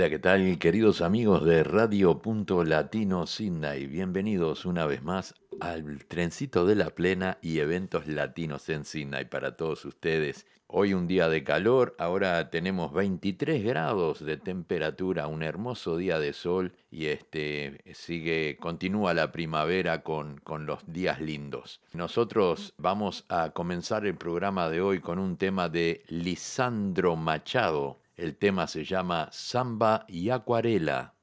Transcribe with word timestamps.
Hola, 0.00 0.08
¿qué 0.08 0.18
tal 0.18 0.58
queridos 0.58 1.02
amigos 1.02 1.44
de 1.44 1.62
Radio 1.62 2.22
Punto 2.22 2.64
Latino 2.64 3.26
Sydney? 3.26 3.86
Bienvenidos 3.86 4.64
una 4.64 4.86
vez 4.86 5.02
más 5.02 5.34
al 5.60 6.06
trencito 6.06 6.64
de 6.64 6.74
la 6.74 6.88
plena 6.88 7.36
y 7.42 7.58
eventos 7.58 8.06
latinos 8.06 8.66
en 8.70 8.86
Sydney 8.86 9.26
para 9.26 9.58
todos 9.58 9.84
ustedes. 9.84 10.46
Hoy 10.68 10.94
un 10.94 11.06
día 11.06 11.28
de 11.28 11.44
calor, 11.44 11.96
ahora 11.98 12.48
tenemos 12.48 12.94
23 12.94 13.62
grados 13.62 14.24
de 14.24 14.38
temperatura, 14.38 15.26
un 15.26 15.42
hermoso 15.42 15.98
día 15.98 16.18
de 16.18 16.32
sol 16.32 16.72
y 16.90 17.08
este 17.08 17.82
sigue, 17.92 18.56
continúa 18.58 19.12
la 19.12 19.32
primavera 19.32 20.02
con, 20.02 20.38
con 20.38 20.64
los 20.64 20.80
días 20.90 21.20
lindos. 21.20 21.82
Nosotros 21.92 22.72
vamos 22.78 23.26
a 23.28 23.50
comenzar 23.50 24.06
el 24.06 24.14
programa 24.14 24.70
de 24.70 24.80
hoy 24.80 25.00
con 25.00 25.18
un 25.18 25.36
tema 25.36 25.68
de 25.68 26.04
Lisandro 26.08 27.16
Machado, 27.16 27.98
el 28.20 28.36
tema 28.36 28.66
se 28.66 28.84
llama 28.84 29.28
Samba 29.32 30.04
y 30.06 30.28
Acuarela. 30.28 31.14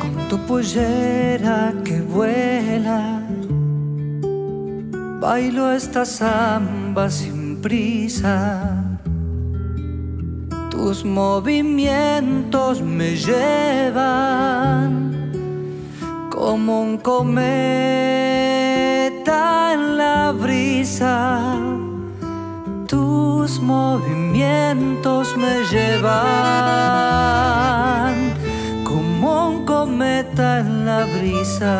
Con 0.00 0.28
tu 0.28 0.38
pollera 0.46 1.72
que 1.84 2.00
vuela, 2.00 3.22
bailo 5.20 5.72
esta 5.72 6.04
samba 6.04 7.08
sin 7.08 7.62
prisa. 7.62 8.98
Tus 10.70 11.04
movimientos 11.04 12.82
me 12.82 13.16
llevan 13.16 14.96
como 16.36 16.82
un 16.82 16.98
cometa 16.98 17.40
en 19.72 19.96
la 19.96 20.32
brisa. 20.32 21.40
Tus 22.86 23.58
movimientos 23.60 25.34
me 25.36 25.64
llevan 25.72 26.04
como 28.84 29.48
un 29.48 29.64
cometa 29.64 30.60
en 30.60 30.84
la 30.84 31.06
brisa. 31.16 31.74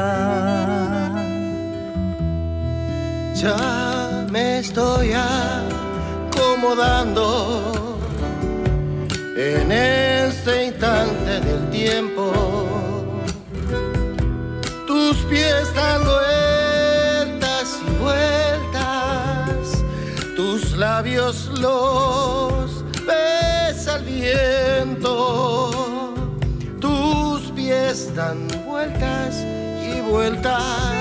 Ya 3.34 4.26
me 4.30 4.60
estoy 4.60 5.12
acomodando 6.32 7.26
en 9.36 9.70
este 9.70 10.66
instante 10.68 11.40
del 11.40 11.68
tiempo 11.70 12.45
pies 15.28 15.74
dan 15.74 16.02
vueltas 16.04 17.78
y 17.86 17.90
vueltas, 18.02 19.84
tus 20.36 20.72
labios 20.76 21.50
los 21.60 22.84
besa 23.04 23.96
el 23.96 24.04
viento, 24.04 25.14
tus 26.80 27.50
pies 27.52 28.14
dan 28.14 28.46
vueltas 28.66 29.36
y 29.82 30.00
vueltas, 30.00 30.92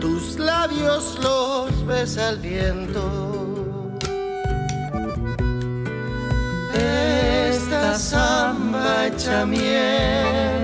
tus 0.00 0.38
labios 0.38 1.18
los 1.20 1.86
besa 1.86 2.30
el 2.30 2.38
viento. 2.38 3.32
Esta 6.74 7.98
samba 7.98 9.06
hecha 9.06 9.44
miel 9.46 10.55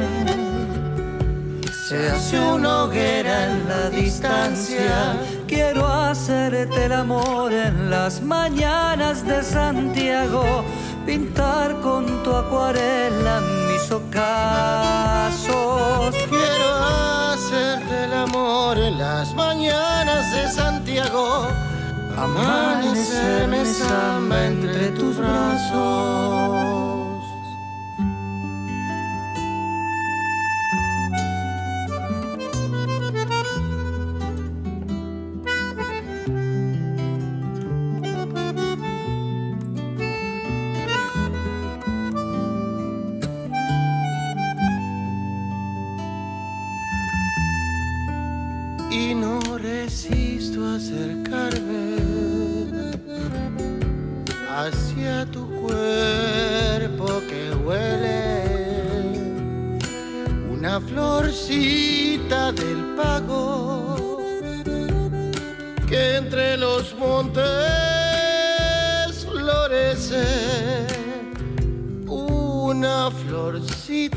se 1.92 2.08
hace 2.08 2.40
una 2.40 2.84
hoguera 2.84 3.52
en 3.52 3.68
la 3.68 3.90
distancia. 3.90 5.18
Quiero 5.46 5.86
hacerte 5.86 6.86
el 6.86 6.92
amor 6.92 7.52
en 7.52 7.90
las 7.90 8.22
mañanas 8.22 9.26
de 9.26 9.42
Santiago, 9.42 10.64
pintar 11.04 11.78
con 11.80 12.22
tu 12.22 12.34
acuarela 12.34 13.42
mis 13.68 13.90
ocasos. 13.90 15.44
Quiero 16.30 16.68
hacerte 17.30 18.04
el 18.04 18.14
amor 18.14 18.78
en 18.78 18.96
las 18.96 19.34
mañanas 19.34 20.32
de 20.34 20.48
Santiago, 20.48 21.46
amanecerme 22.16 23.66
samba 23.66 24.46
entre 24.46 24.88
tus 24.92 25.18
brazos. 25.18 26.91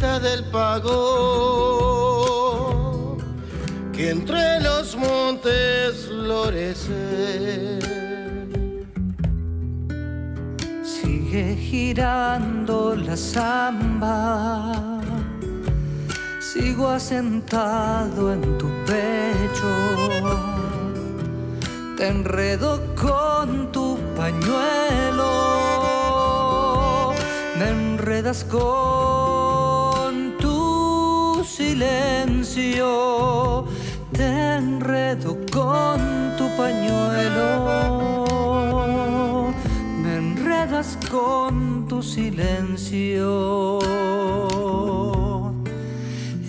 Del 0.02 0.44
pago 0.52 0.92
que 3.94 4.10
entre 4.10 4.60
los 4.60 4.96
montes 4.98 6.08
florece 6.08 7.80
sigue 10.84 11.56
girando 11.56 12.96
la 12.96 13.16
samba 13.16 15.02
sigo 16.40 16.88
asentado 16.90 18.34
en 18.34 18.58
tu 18.58 18.68
pecho. 18.86 19.68
Te 21.98 22.08
enredo 22.08 22.82
con 22.96 23.72
tu 23.72 23.98
pañuelo, 24.16 25.32
me 27.58 27.70
enredas 27.70 28.44
con 28.44 29.15
silencio, 31.56 32.90
te 34.12 34.56
enredo 34.58 35.38
con 35.52 36.00
tu 36.38 36.50
pañuelo, 36.58 37.54
me 40.02 40.16
enredas 40.18 40.98
con 41.10 41.88
tu 41.88 42.04
silencio. 42.04 43.80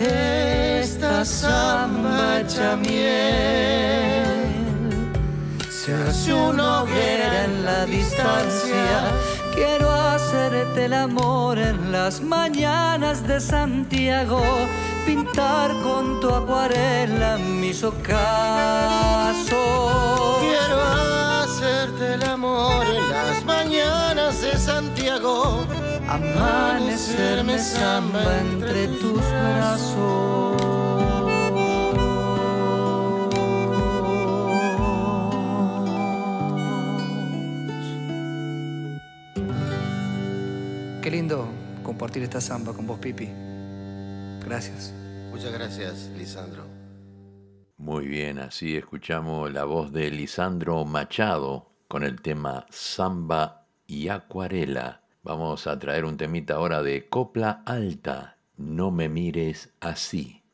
Esta 0.00 1.24
samba 1.24 2.40
hecha 2.40 2.76
miel 2.76 4.26
se 5.70 5.94
hace 5.94 6.34
una 6.34 6.82
hoguera 6.82 7.44
en 7.44 7.64
la 7.64 7.86
distancia. 7.86 9.12
Quiero 9.54 9.88
hacerte 9.90 10.86
el 10.86 10.92
amor 10.92 11.58
en 11.58 11.92
las 11.92 12.20
mañanas 12.20 13.26
de 13.26 13.40
Santiago, 13.40 14.42
pintar 15.06 15.70
con 15.82 16.20
tu 16.20 16.28
acuarela 16.28 17.38
mis 17.38 17.82
ocasos. 17.84 18.16
Quiero 20.40 20.82
hacerte 20.82 22.14
el 22.14 22.24
amor 22.24 22.84
en 22.84 23.08
las 23.08 23.44
mañanas 23.44 24.42
de 24.42 24.58
Santiago 24.58 25.64
amanecerme 26.08 27.58
samba 27.58 28.38
entre 28.40 28.88
tus 28.88 29.20
brazos. 29.20 30.56
Qué 41.00 41.10
lindo 41.12 41.46
compartir 41.84 42.24
esta 42.24 42.40
samba 42.40 42.72
con 42.72 42.84
vos, 42.84 42.98
Pipi. 42.98 43.55
Gracias. 44.46 44.94
Muchas 45.30 45.52
gracias, 45.52 46.10
Lisandro. 46.16 46.64
Muy 47.76 48.06
bien, 48.06 48.38
así 48.38 48.76
escuchamos 48.76 49.52
la 49.52 49.64
voz 49.64 49.92
de 49.92 50.10
Lisandro 50.10 50.84
Machado 50.84 51.72
con 51.88 52.04
el 52.04 52.22
tema 52.22 52.66
Samba 52.70 53.66
y 53.86 54.08
Acuarela 54.08 55.02
Vamos 55.26 55.66
a 55.66 55.76
traer 55.76 56.04
un 56.04 56.16
temita 56.16 56.54
ahora 56.54 56.84
de 56.84 57.08
copla 57.08 57.62
alta. 57.66 58.38
No 58.56 58.92
me 58.92 59.08
mires 59.08 59.74
así. 59.80 60.45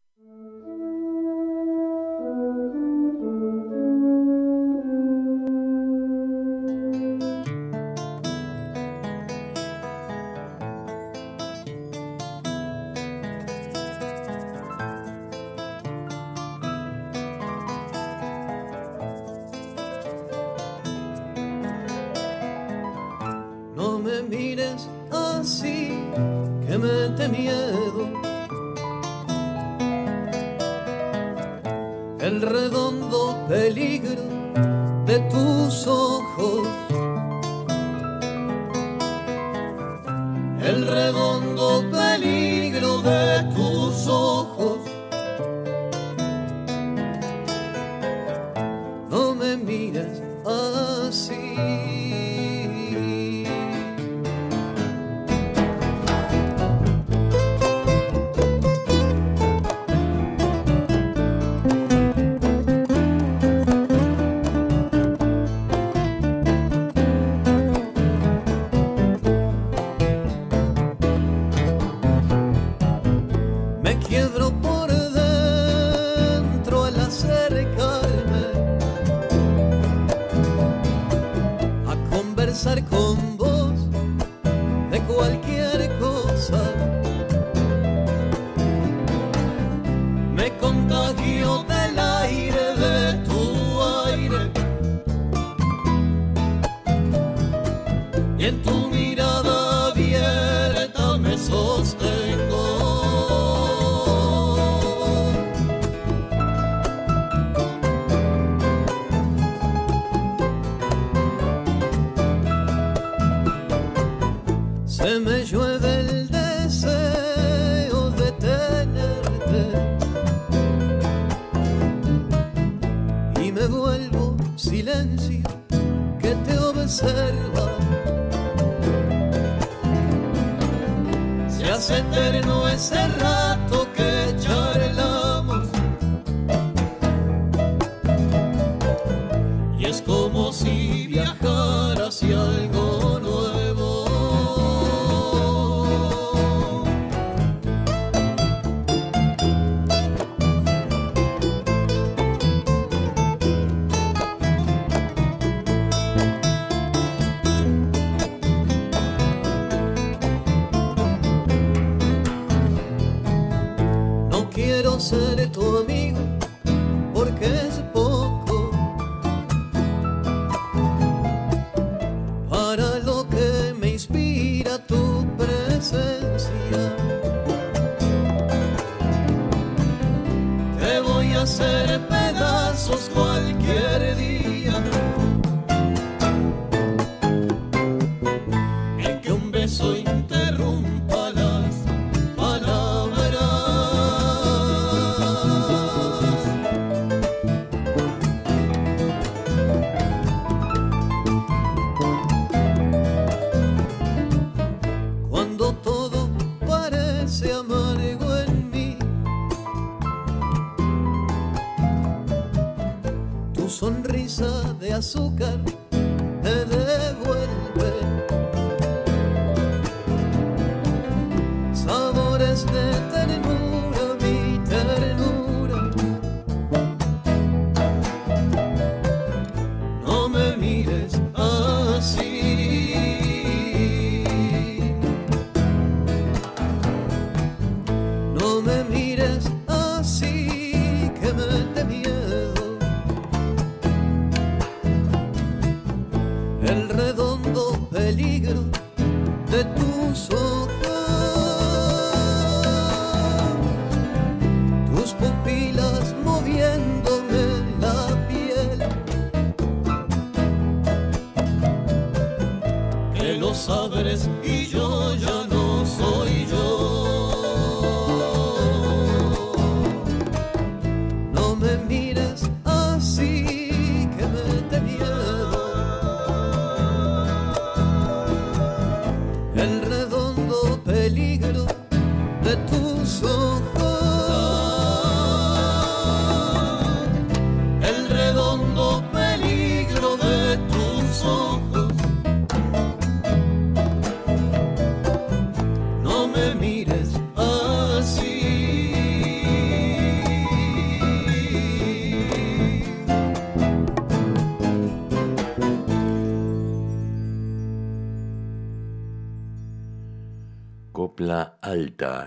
El 32.23 32.41
redondo 32.41 33.47
peligro 33.49 34.42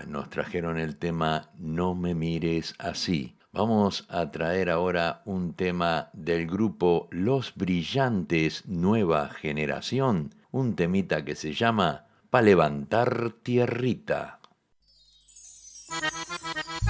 Nos 0.06 0.30
trajeron 0.30 0.78
el 0.78 0.96
tema 0.96 1.50
No 1.58 1.94
me 1.94 2.14
mires 2.14 2.74
así. 2.78 3.36
Vamos 3.52 4.06
a 4.08 4.30
traer 4.30 4.70
ahora 4.70 5.22
un 5.24 5.54
tema 5.54 6.10
del 6.12 6.46
grupo 6.46 7.08
Los 7.10 7.54
Brillantes 7.54 8.64
Nueva 8.66 9.28
Generación, 9.30 10.34
un 10.52 10.76
temita 10.76 11.24
que 11.24 11.34
se 11.34 11.52
llama 11.52 12.06
Pa' 12.30 12.42
levantar 12.42 13.32
tierrita. 13.42 14.38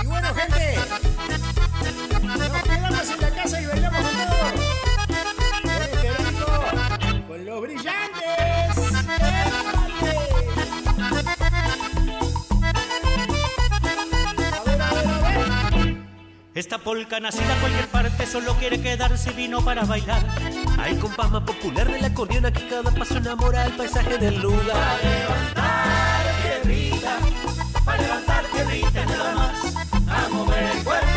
Y 0.03 0.07
bueno, 0.07 0.35
gente, 0.35 0.56
Esta 16.57 16.79
polca 16.79 17.21
nacida 17.21 17.53
en 17.53 17.61
cualquier 17.61 17.87
parte 17.89 18.27
solo 18.27 18.55
quiere 18.55 18.81
quedarse 18.81 19.31
vino 19.33 19.63
para 19.63 19.85
bailar. 19.85 20.25
Hay 20.79 20.97
compás 20.97 21.31
más 21.31 21.43
popular 21.43 21.87
de 21.87 22.01
la 22.01 22.07
acordeona 22.07 22.51
que 22.51 22.67
cada 22.67 22.91
paso 22.93 23.19
enamora 23.19 23.65
al 23.65 23.73
paisaje 23.73 24.17
del 24.17 24.41
lugar. 24.41 24.99
tierrita, 26.43 27.19
para 27.85 28.01
levantar 28.01 28.45
tierrita 28.47 29.05
nada 29.05 29.35
más. 29.35 29.75
A 30.09 30.29
mover 30.31 30.63
el 30.63 30.83
cuerpo, 30.83 31.16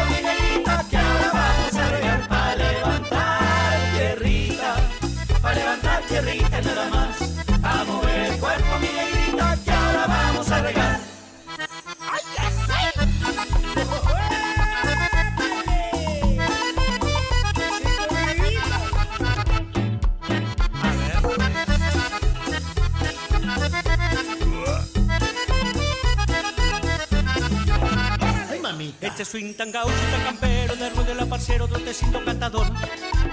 Este 29.20 29.32
swing 29.32 29.54
tan 29.54 29.70
gaucho, 29.70 29.92
tan 30.12 30.24
campero, 30.24 30.78
de 30.78 31.14
la 31.14 31.26
parcero, 31.26 31.68
trotecito 31.68 32.24
cantador. 32.24 32.68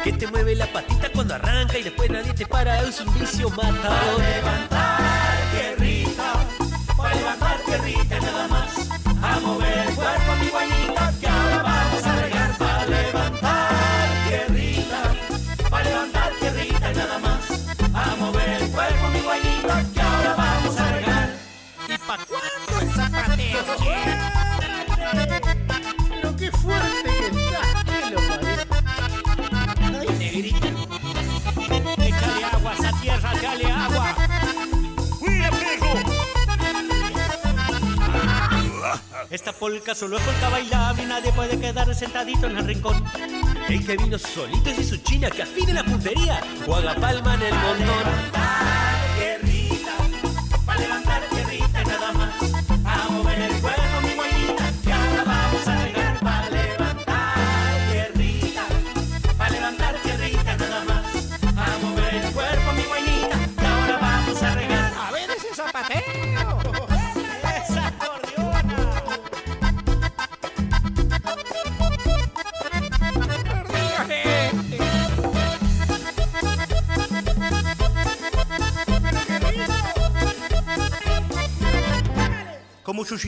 Que 0.03 0.13
te 0.13 0.27
mueve 0.27 0.57
la 0.57 0.67
patita 0.67 1.13
cuando 1.13 1.37
arranca 1.37 1.79
y 1.79 1.85
después 1.85 2.11
nadie 2.11 2.33
te 2.35 2.45
para, 2.45 2.83
es 2.83 3.01
un 3.01 3.15
vicio 3.15 3.49
matador. 3.51 4.21
levantar 4.21 5.37
tierrita, 5.53 6.33
para 6.97 7.15
levantar 7.15 7.61
tierrita 7.67 8.19
nada 8.19 8.49
más. 8.49 8.91
A 9.23 9.39
mover 9.39 9.79
el 9.79 9.95
cuerpo, 9.95 10.37
mi 10.41 10.49
guaynita, 10.49 11.15
que 11.21 11.36
polca 39.59 39.95
solo 39.95 40.19
es 40.19 40.23
polca 40.23 40.49
bailable 40.51 41.03
y 41.03 41.07
nadie 41.07 41.33
puede 41.33 41.59
quedar 41.59 41.95
sentadito 41.95 42.47
en 42.47 42.59
el 42.59 42.67
rincón. 42.67 43.03
El 43.69 43.85
que 43.85 43.97
vino 43.97 44.19
solito 44.19 44.71
y 44.71 44.85
su 44.85 44.97
china 44.99 45.31
que 45.31 45.43
afine 45.43 45.73
la 45.73 45.85
puntería 45.85 46.41
o 46.67 46.75
haga 46.75 46.95
palma 46.95 47.35
en 47.35 47.43
el 47.43 47.55
montón. 47.55 48.76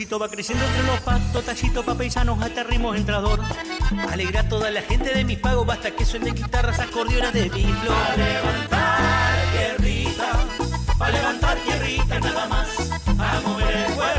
Yuyito 0.09 0.25
va 0.25 0.27
creciendo 0.27 0.65
entre 0.65 0.83
los 0.87 0.99
patos, 1.01 1.45
tallito 1.45 1.83
pa' 1.83 1.93
paisanos, 1.93 2.41
aterrimos 2.41 2.97
entrador. 2.97 3.39
Alegra 4.09 4.39
a 4.39 4.49
toda 4.49 4.71
la 4.71 4.81
gente 4.81 5.13
de 5.13 5.23
mis 5.23 5.37
pagos, 5.37 5.67
basta 5.67 5.91
que 5.91 6.03
suenen 6.03 6.33
guitarras, 6.33 6.79
acordeonas 6.79 7.31
de 7.31 7.47
mi 7.51 7.61
flor. 7.61 7.95
Pa' 7.95 8.15
levantar 8.17 9.37
tierrita, 9.51 10.31
pa' 10.97 11.09
levantar 11.11 11.57
tierrita 11.59 12.19
nada 12.21 12.47
más. 12.47 12.67
A 13.19 13.41
mover 13.47 13.75
el 13.75 13.93
cuerpo, 13.93 14.18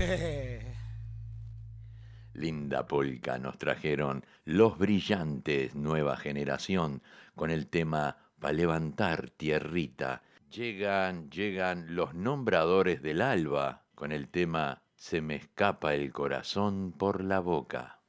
Linda 2.32 2.86
polca 2.86 3.38
nos 3.38 3.58
trajeron 3.58 4.24
Los 4.44 4.78
Brillantes, 4.78 5.74
nueva 5.74 6.16
generación, 6.16 7.02
con 7.34 7.50
el 7.50 7.66
tema 7.66 8.16
Pa' 8.38 8.52
levantar 8.52 9.28
tierrita. 9.28 10.22
Llegan, 10.50 11.30
llegan 11.30 11.94
los 11.94 12.14
nombradores 12.14 13.02
del 13.02 13.20
alba, 13.20 13.82
con 13.94 14.12
el 14.12 14.28
tema 14.28 14.82
Se 14.96 15.20
me 15.20 15.36
escapa 15.36 15.94
el 15.94 16.12
corazón 16.12 16.92
por 16.92 17.22
la 17.22 17.40
boca. 17.40 18.00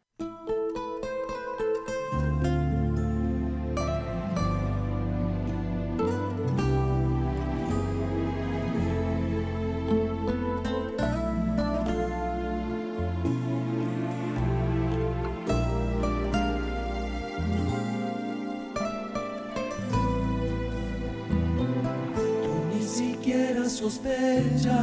Sospechas 23.82 24.76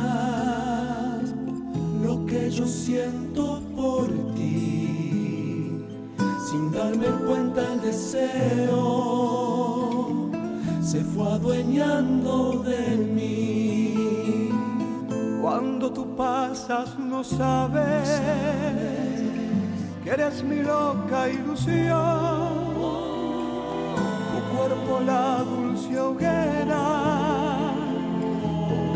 lo 2.03 2.27
que 2.27 2.51
yo 2.51 2.67
siento 2.67 3.63
por 3.77 4.09
ti. 4.35 5.85
Sin 6.51 6.73
darme 6.73 7.07
cuenta 7.27 7.61
el 7.75 7.81
deseo 7.81 9.21
se 10.83 11.05
fue 11.05 11.29
adueñando 11.29 12.65
de 12.65 12.97
mí. 12.97 14.51
Cuando 15.41 15.93
tú 15.93 16.17
pasas 16.17 16.99
no 16.99 17.23
sabes 17.23 18.21
que 20.03 20.11
eres 20.11 20.43
mi 20.43 20.63
loca 20.63 21.29
ilusión 21.29 22.69
tu 24.33 24.41
cuerpo 24.57 25.01
la 25.07 25.45
dulce 25.45 25.99
hoguera 26.01 26.98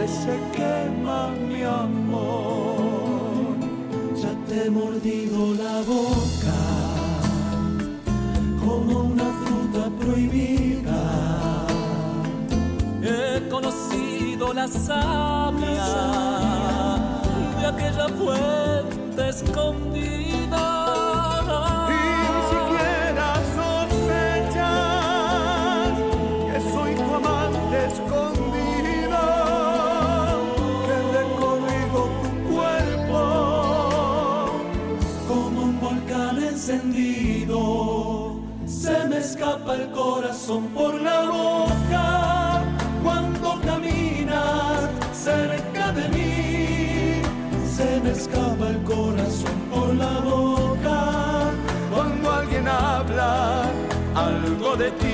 se 0.09 0.39
quema 0.53 1.29
mi 1.49 1.63
amor. 1.63 3.57
Ya 4.21 4.33
te 4.47 4.67
he 4.67 4.71
mordido 4.71 5.55
la 5.55 5.83
boca 5.83 6.59
como 8.65 9.01
una 9.13 9.29
fruta 9.43 9.91
prohibida. 9.99 11.01
He 13.03 13.49
conocido 13.49 14.53
la 14.53 14.69
savia 14.69 15.85
de 17.59 17.67
aquella 17.67 18.09
fuente 18.09 19.29
escondida. 19.29 19.92
el 39.75 39.91
corazón 39.91 40.69
por 40.69 40.95
la 41.01 41.23
boca 41.27 42.63
cuando 43.03 43.61
caminas 43.61 44.91
cerca 45.13 45.93
de 45.93 46.09
mí. 46.09 47.23
Se 47.77 48.01
me 48.01 48.11
escapa 48.11 48.69
el 48.69 48.83
corazón 48.83 49.59
por 49.73 49.95
la 49.95 50.21
boca 50.21 51.51
cuando 51.93 52.31
alguien 52.31 52.69
habla 52.69 53.71
algo 54.15 54.77
de 54.77 54.91
ti. 54.93 55.12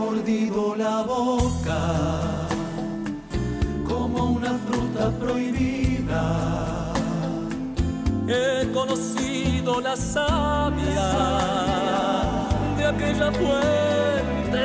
mordido 0.00 0.74
la 0.76 1.02
boca 1.02 1.80
como 3.86 4.32
una 4.38 4.52
fruta 4.64 5.10
prohibida. 5.20 6.24
He 8.26 8.72
conocido 8.72 9.80
la 9.82 9.94
savia 9.96 11.10
de 12.78 12.86
aquella 12.86 13.30
fuente 13.40 14.58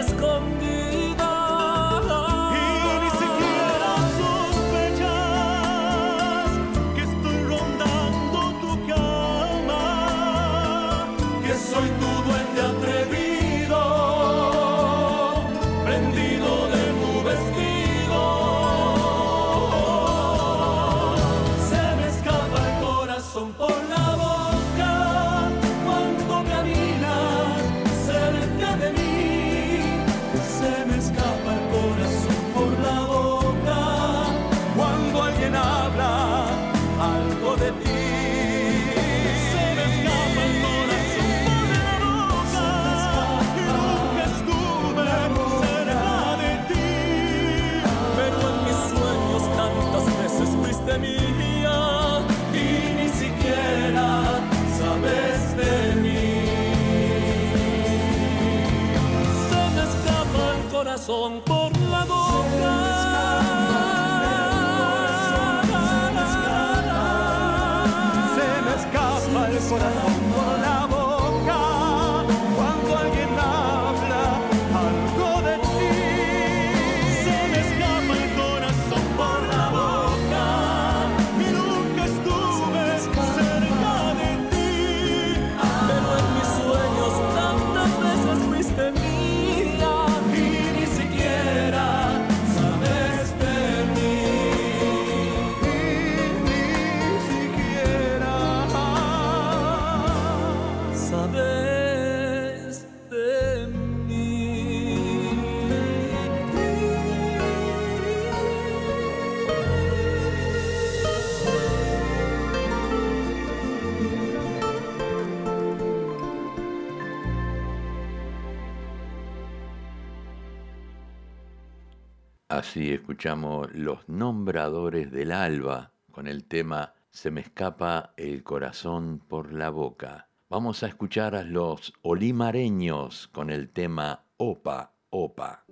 Así 122.56 122.94
escuchamos 122.94 123.68
Los 123.74 124.08
Nombradores 124.08 125.12
del 125.12 125.34
Alba 125.34 125.92
con 126.10 126.26
el 126.26 126.46
tema 126.46 126.94
Se 127.10 127.30
me 127.30 127.42
escapa 127.42 128.14
el 128.16 128.44
corazón 128.44 129.20
por 129.20 129.52
la 129.52 129.70
boca. 129.70 130.30
Vamos 130.50 130.82
a 130.82 130.88
escuchar 130.88 131.36
a 131.36 131.44
los 131.44 131.94
olimareños 132.02 133.28
con 133.28 133.50
el 133.50 133.68
tema 133.68 134.24
Opa, 134.38 134.94
Opa. 135.10 135.65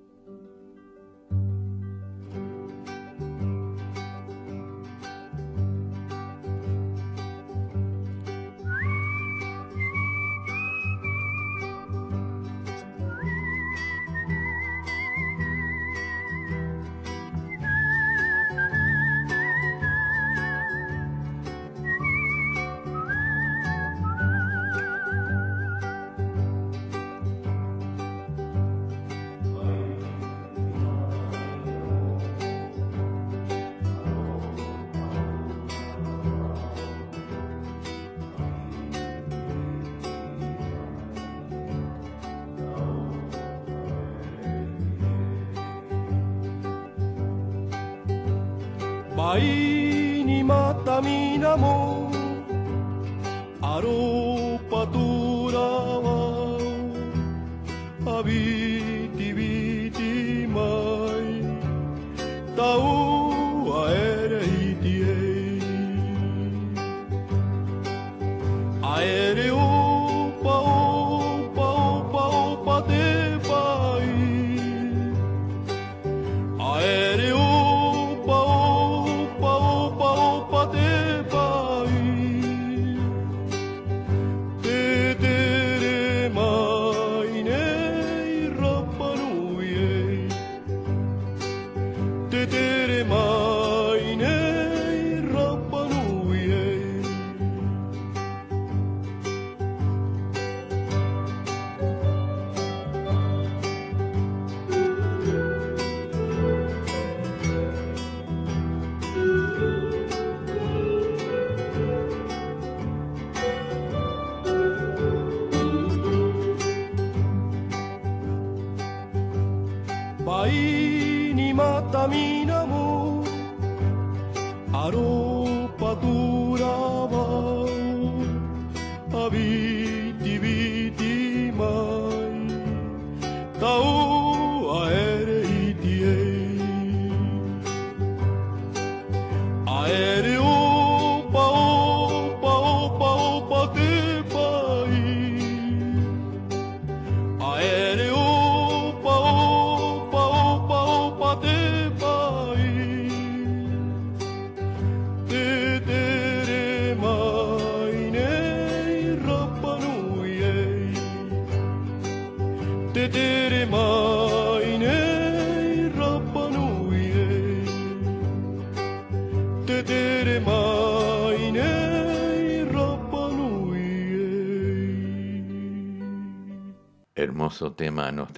camino. 122.04 122.53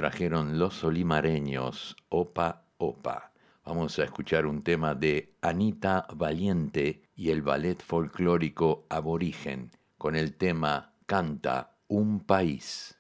Trajeron 0.05 0.59
los 0.59 0.83
olimareños, 0.83 1.95
Opa 2.09 2.67
Opa. 2.77 3.31
Vamos 3.65 3.97
a 3.97 4.03
escuchar 4.03 4.45
un 4.45 4.61
tema 4.61 4.93
de 4.93 5.33
Anita 5.41 6.05
Valiente 6.13 7.09
y 7.15 7.31
el 7.31 7.41
ballet 7.41 7.81
folclórico 7.81 8.85
Aborigen 8.87 9.71
con 9.97 10.15
el 10.15 10.35
tema 10.35 10.93
Canta 11.07 11.75
un 11.87 12.19
país. 12.19 12.95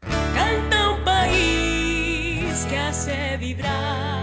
Canta 0.00 0.90
un 0.90 1.04
país 1.04 2.64
que 2.70 2.78
hace 2.78 3.36
vibrar 3.36 4.15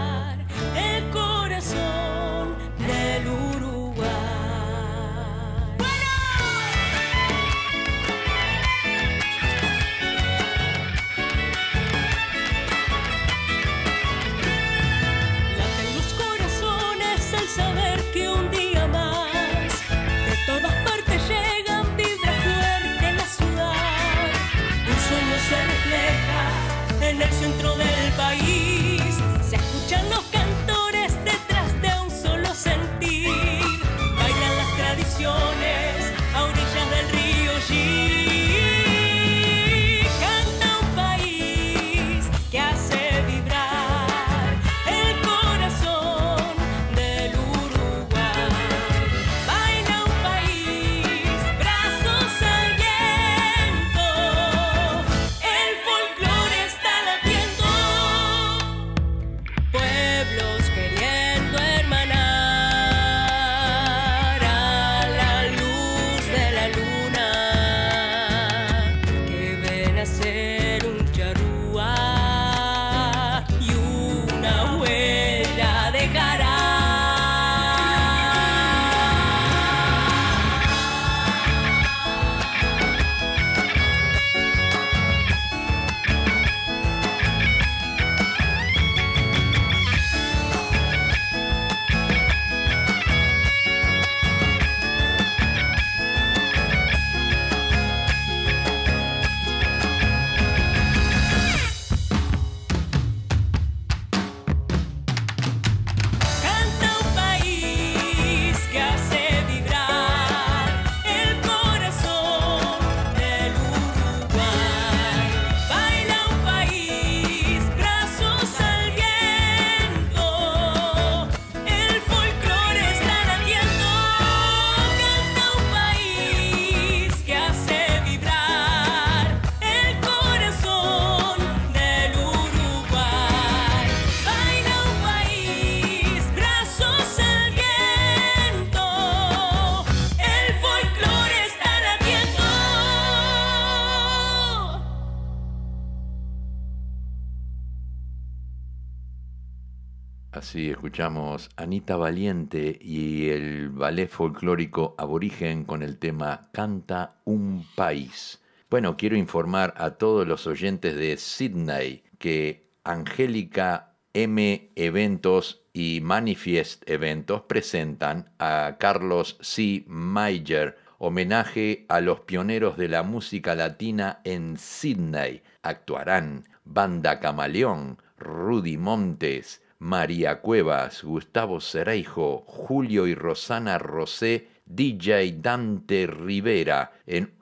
escuchamos 150.94 151.50
Anita 151.56 151.96
Valiente 151.96 152.78
y 152.80 153.28
el 153.30 153.70
ballet 153.70 154.08
folclórico 154.08 154.94
aborigen 154.96 155.64
con 155.64 155.82
el 155.82 155.98
tema 155.98 156.50
Canta 156.52 157.16
un 157.24 157.66
país. 157.74 158.40
Bueno, 158.70 158.96
quiero 158.96 159.16
informar 159.16 159.74
a 159.76 159.90
todos 159.94 160.24
los 160.24 160.46
oyentes 160.46 160.94
de 160.94 161.16
Sydney 161.16 162.04
que 162.20 162.68
Angélica 162.84 163.96
M 164.12 164.70
Eventos 164.76 165.64
y 165.72 165.98
Manifest 166.00 166.88
Eventos 166.88 167.42
presentan 167.42 168.30
a 168.38 168.76
Carlos 168.78 169.36
C. 169.40 169.82
Mayer, 169.88 170.78
homenaje 170.98 171.86
a 171.88 172.00
los 172.00 172.20
pioneros 172.20 172.76
de 172.76 172.86
la 172.86 173.02
música 173.02 173.56
latina 173.56 174.20
en 174.22 174.56
Sydney. 174.56 175.42
Actuarán 175.62 176.44
Banda 176.64 177.18
Camaleón, 177.18 177.98
Rudy 178.16 178.76
Montes, 178.76 179.60
María 179.78 180.40
Cuevas, 180.40 181.02
Gustavo 181.02 181.60
Cereijo, 181.60 182.44
Julio 182.46 183.06
y 183.06 183.14
Rosana 183.14 183.78
Rosé, 183.78 184.48
DJ 184.66 185.40
Dante 185.40 186.06
Rivera 186.06 186.92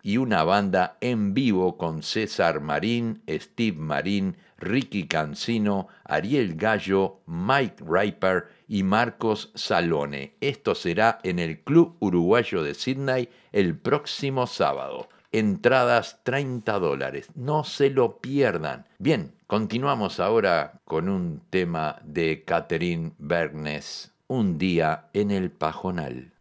y 0.02 0.16
una 0.16 0.42
banda 0.42 0.96
en 1.00 1.34
vivo 1.34 1.76
con 1.76 2.02
César 2.02 2.60
Marín, 2.60 3.22
Steve 3.28 3.78
Marín, 3.78 4.36
Ricky 4.58 5.06
Cancino, 5.06 5.88
Ariel 6.04 6.56
Gallo, 6.56 7.20
Mike 7.26 7.84
Riper 7.86 8.48
y 8.68 8.82
Marcos 8.82 9.50
Salone. 9.54 10.34
Esto 10.40 10.74
será 10.74 11.18
en 11.22 11.38
el 11.38 11.60
Club 11.60 11.96
Uruguayo 12.00 12.62
de 12.62 12.74
Sydney 12.74 13.28
el 13.52 13.76
próximo 13.76 14.46
sábado. 14.46 15.08
Entradas 15.32 16.20
30 16.24 16.78
dólares. 16.78 17.28
No 17.34 17.64
se 17.64 17.90
lo 17.90 18.18
pierdan. 18.18 18.86
Bien, 18.98 19.32
continuamos 19.52 20.18
ahora 20.18 20.80
con 20.86 21.10
un 21.10 21.42
tema 21.50 22.00
de 22.04 22.42
Catherine 22.42 23.12
Bergnes. 23.18 24.14
Un 24.26 24.56
día 24.56 25.10
en 25.12 25.30
el 25.30 25.50
Pajonal. 25.50 26.32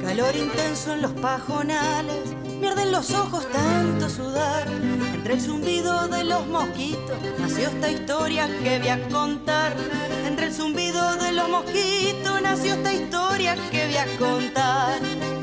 Calor 0.00 0.34
intenso 0.34 0.94
en 0.94 1.02
los 1.02 1.12
pajonales, 1.12 2.29
los 2.90 3.10
ojos 3.12 3.46
tanto 3.50 4.08
sudar. 4.08 4.66
Entre 5.14 5.34
el 5.34 5.40
zumbido 5.40 6.08
de 6.08 6.24
los 6.24 6.46
mosquitos 6.46 7.18
nació 7.38 7.68
esta 7.68 7.90
historia 7.90 8.48
que 8.62 8.78
voy 8.78 8.88
a 8.88 9.08
contar. 9.08 9.72
Entre 10.26 10.46
el 10.46 10.52
zumbido 10.52 11.16
de 11.16 11.32
los 11.32 11.48
mosquitos 11.48 12.42
nació 12.42 12.74
esta 12.74 12.92
historia 12.92 13.56
que 13.70 13.86
voy 13.86 13.96
a 13.96 14.06
contar. 14.18 14.98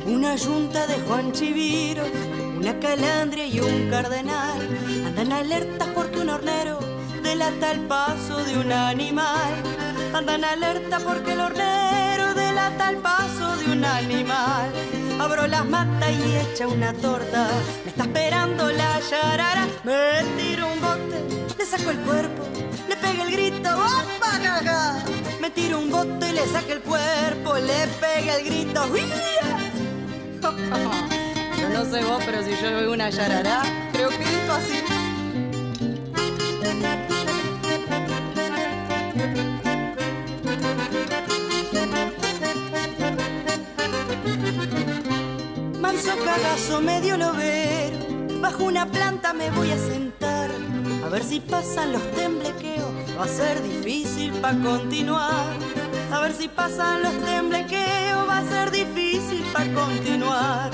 Una 0.05 0.35
yunta 0.35 0.87
de 0.87 0.95
Juan 1.07 1.31
Chiviro, 1.31 2.03
una 2.57 2.77
calandria 2.79 3.47
y 3.47 3.59
un 3.59 3.89
cardenal 3.89 4.59
andan 5.05 5.31
alertas 5.31 5.87
porque 5.95 6.19
un 6.19 6.29
hornero 6.29 6.79
delata 7.23 7.71
el 7.71 7.81
paso 7.81 8.43
de 8.43 8.57
un 8.57 8.71
animal. 8.71 9.53
Andan 10.13 10.43
alerta 10.43 10.99
porque 10.99 11.33
el 11.33 11.39
hornero 11.39 12.33
delata 12.33 12.89
el 12.89 12.97
paso 12.97 13.55
de 13.57 13.71
un 13.71 13.85
animal. 13.85 14.71
Abro 15.19 15.47
las 15.47 15.65
matas 15.65 16.11
y 16.11 16.35
echa 16.35 16.67
una 16.67 16.93
torta. 16.93 17.49
Me 17.83 17.91
está 17.91 18.03
esperando 18.03 18.69
la 18.71 18.99
yarara. 18.99 19.67
Me 19.83 20.23
tiro 20.37 20.67
un 20.71 20.79
bote, 20.79 21.55
le 21.57 21.65
saco 21.65 21.89
el 21.89 21.97
cuerpo, 21.99 22.43
le 22.87 22.95
pega 22.95 23.23
el 23.23 23.31
grito. 23.31 23.69
¡Opa, 23.69 24.37
gaga! 24.37 25.03
Me 25.41 25.49
tiro 25.49 25.79
un 25.79 25.89
bote 25.89 26.29
y 26.29 26.33
le 26.33 26.45
saco 26.47 26.71
el 26.71 26.81
cuerpo, 26.81 27.55
le 27.55 27.87
pega 27.99 28.37
el 28.37 28.45
grito. 28.45 28.85
¡Uia! 28.91 29.57
Yo 30.41 31.69
no 31.73 31.85
sé 31.85 32.03
vos, 32.03 32.21
pero 32.25 32.43
si 32.43 32.51
yo 32.61 32.69
veo 32.69 32.93
una 32.93 33.09
yarará, 33.09 33.63
creo 33.91 34.09
que 34.09 34.17
grito 34.17 34.53
así. 34.53 34.96
Cagazo 46.37 46.81
medio 46.81 47.17
lobero, 47.17 47.97
bajo 48.39 48.65
una 48.65 48.85
planta 48.85 49.33
me 49.33 49.49
voy 49.49 49.71
a 49.71 49.77
sentar. 49.77 50.51
A 51.03 51.09
ver 51.09 51.23
si 51.23 51.39
pasan 51.39 51.93
los 51.93 52.11
temblequeos, 52.11 52.91
va 53.17 53.23
a 53.23 53.27
ser 53.27 53.63
difícil 53.63 54.31
para 54.33 54.59
continuar. 54.59 55.55
A 56.11 56.19
ver 56.19 56.33
si 56.33 56.47
pasan 56.47 57.01
los 57.01 57.13
temblequeos, 57.25 58.29
va 58.29 58.37
a 58.37 58.47
ser 58.47 58.69
difícil 58.69 59.43
para 59.51 59.73
continuar. 59.73 60.69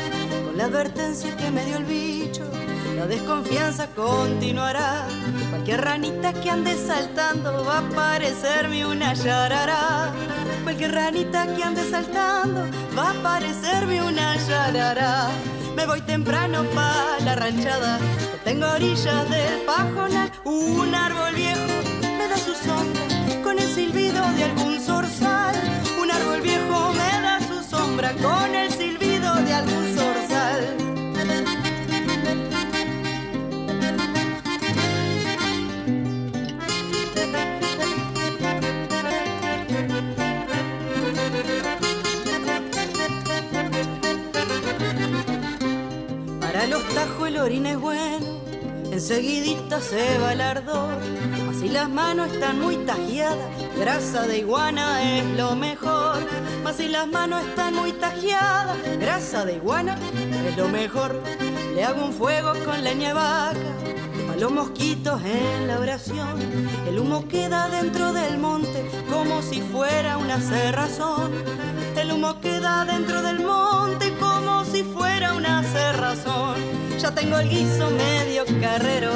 Con 0.46 0.58
la 0.58 0.66
advertencia 0.66 1.34
que 1.38 1.50
me 1.50 1.64
dio 1.66 1.78
el 1.78 1.86
bicho, 1.86 2.44
la 2.98 3.08
desconfianza 3.08 3.88
continuará. 3.96 5.08
Cualquier 5.50 5.80
ranita 5.80 6.34
que 6.34 6.50
ande 6.50 6.76
saltando 6.76 7.64
va 7.64 7.78
a 7.78 7.90
parecerme 7.90 8.86
una 8.86 9.14
yarará. 9.14 10.12
Cualquier 10.64 10.94
ranita 10.94 11.46
que 11.56 11.62
ande 11.62 11.84
saltando 11.90 12.66
va 12.98 13.12
a 13.12 13.14
parecerme 13.22 14.02
una 14.02 14.38
yarará. 14.48 15.28
Me 15.76 15.86
voy 15.86 16.00
temprano 16.02 16.64
pa' 16.74 17.20
la 17.26 17.36
ranchada, 17.36 18.00
tengo 18.46 18.68
orillas 18.68 19.30
del 19.30 19.60
pajonal. 19.66 20.32
Un 20.46 20.96
árbol 20.96 21.36
viejo 21.36 21.68
me 22.18 22.28
da 22.30 22.38
su 22.38 22.54
sombra 22.56 23.44
con 23.44 23.60
el 23.60 23.68
silbido 23.68 24.22
de 24.38 24.44
algún 24.46 24.80
zorzal. 24.80 25.56
Un 26.02 26.10
árbol 26.10 26.42
viejo 26.42 26.94
me 26.94 27.22
da 27.22 27.40
su 27.42 27.62
sombra 27.70 28.14
con 28.14 28.56
el 28.56 28.72
silbido 28.72 29.36
de 29.36 29.54
algún 29.54 29.93
Tajos 46.94 47.28
el 47.28 47.38
orina 47.38 47.72
es 47.72 47.80
bueno, 47.80 48.26
enseguidita 48.92 49.82
se 49.82 50.20
va 50.20 50.34
el 50.34 50.42
ardor. 50.42 51.00
Así 51.50 51.70
las 51.70 51.90
manos 51.90 52.32
están 52.32 52.60
muy 52.60 52.78
tajeadas, 52.78 53.38
grasa 53.78 54.28
de 54.28 54.40
iguana 54.40 55.18
es 55.18 55.26
lo 55.38 55.56
mejor. 55.56 56.18
Mas 56.64 56.78
si 56.78 56.88
las 56.88 57.08
manos 57.08 57.44
están 57.46 57.76
muy 57.76 57.92
tajeadas, 57.94 58.78
grasa 59.00 59.46
de 59.46 59.56
iguana 59.56 59.98
es 60.48 60.58
lo 60.58 60.68
mejor. 60.68 61.22
Le 61.74 61.84
hago 61.84 62.06
un 62.06 62.14
fuego 62.14 62.54
con 62.66 62.84
leña 62.84 63.14
vaca, 63.14 63.58
a 64.32 64.36
los 64.36 64.52
mosquitos 64.52 65.22
en 65.24 65.68
la 65.68 65.80
oración. 65.80 66.40
El 66.88 67.00
humo 67.00 67.28
queda 67.28 67.70
dentro 67.70 68.14
del 68.14 68.38
monte 68.38 68.90
como 69.10 69.42
si 69.42 69.62
fuera 69.62 70.18
una 70.18 70.40
cerrazón. 70.40 71.32
El 71.96 72.12
humo 72.12 72.40
queda 72.42 72.86
dentro 72.86 73.22
del 73.22 73.40
monte 73.40 74.14
como 74.20 74.66
si 74.66 74.84
fuera 74.84 75.34
una 75.34 75.64
cerrazón. 75.64 76.56
Ya 77.00 77.14
tengo 77.14 77.38
el 77.38 77.50
guiso 77.50 77.90
medio 77.92 78.44
carrero, 78.60 79.12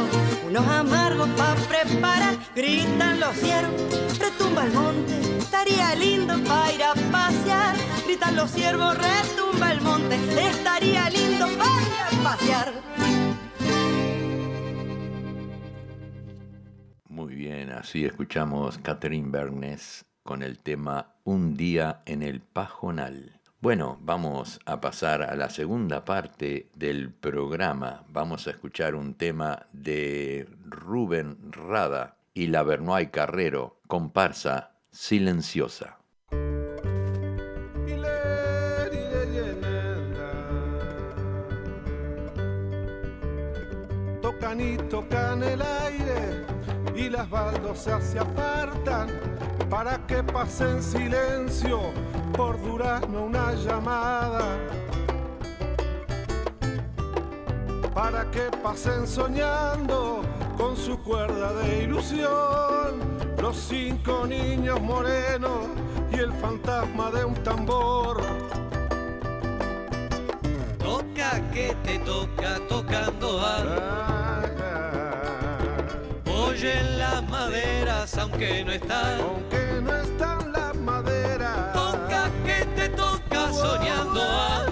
unos 0.46 0.66
amargos 0.68 1.28
pa' 1.30 1.56
preparar. 1.68 2.36
Gritan 2.56 3.20
los 3.20 3.36
ciervos, 3.36 4.20
retumba 4.20 4.66
el 4.66 4.74
monte, 4.74 5.38
estaría 5.38 5.96
lindo 5.96 6.34
pa' 6.44 6.72
ir 6.72 6.84
a 6.84 6.94
pasear. 7.12 7.76
Gritan 8.06 8.36
los 8.36 8.52
ciervos, 8.52 8.98
retumba 8.98 9.72
el 9.72 9.82
monte, 9.82 10.16
estaría 10.40 11.10
lindo 11.10 11.48
pa' 11.58 11.82
ir 11.82 12.20
a 12.20 12.24
pasear. 12.24 12.74
Muy 17.10 17.36
bien, 17.36 17.72
así 17.72 18.06
escuchamos 18.06 18.78
Catherine 18.78 19.30
Bernes 19.30 20.06
con 20.24 20.44
el 20.44 20.60
tema 20.60 21.17
Un 21.28 21.58
día 21.58 22.04
en 22.06 22.24
el 22.24 22.40
Pajonal. 22.40 23.42
Bueno, 23.60 23.98
vamos 24.00 24.62
a 24.66 24.80
pasar 24.80 25.22
a 25.24 25.36
la 25.36 25.50
segunda 25.50 26.06
parte 26.06 26.70
del 26.74 27.12
programa. 27.12 28.06
Vamos 28.08 28.48
a 28.48 28.52
escuchar 28.52 28.96
un 28.96 29.14
tema 29.14 29.68
de 29.74 30.48
Rubén 30.64 31.52
Rada 31.52 32.16
y 32.34 32.48
la 32.48 32.64
Bernoy 32.64 33.08
Carrero, 33.08 33.82
comparsa 33.88 34.78
silenciosa. 34.90 35.98
Tocan 44.22 44.62
y 44.62 44.78
tocan 44.90 45.44
el 45.44 45.62
aire 45.62 46.46
y 46.96 47.10
las 47.10 47.30
baldosas 47.30 48.02
se 48.02 48.18
apartan 48.18 49.10
para 49.70 49.98
que 50.08 50.24
pase 50.24 50.64
en 50.64 50.82
silencio 50.82 51.80
por 52.36 52.62
durazno 52.62 53.26
una 53.26 53.54
llamada. 53.54 54.58
Para 57.94 58.30
que 58.32 58.50
pasen 58.64 59.08
soñando 59.08 60.22
con 60.58 60.78
su 60.78 61.02
cuerda 61.04 61.54
de 61.54 61.84
ilusión 61.84 63.18
los 63.42 63.56
cinco 63.56 64.26
niños 64.28 64.82
morenos 64.82 65.68
y 66.12 66.20
el 66.20 66.32
fantasma 66.34 67.12
de 67.12 67.26
un 67.26 67.34
tambor. 67.44 68.22
Toca 70.80 71.42
que 71.52 71.76
te 71.84 72.00
toca 72.00 72.60
tocando 72.70 73.42
algo. 73.42 73.88
Oyen 76.48 77.00
las 77.00 77.28
maderas 77.30 78.18
aunque 78.18 78.64
no 78.64 78.72
están. 78.72 79.20
Aunque 79.22 79.57
soñando 83.68 84.22
algo. 84.22 84.67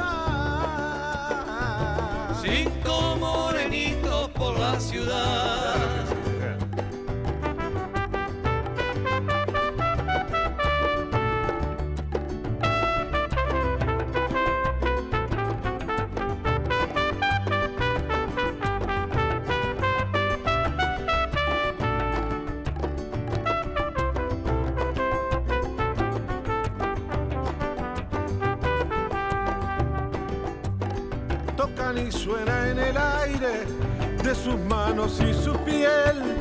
Sus 34.45 34.60
manos 34.60 35.19
y 35.21 35.34
su 35.34 35.53
piel 35.65 36.38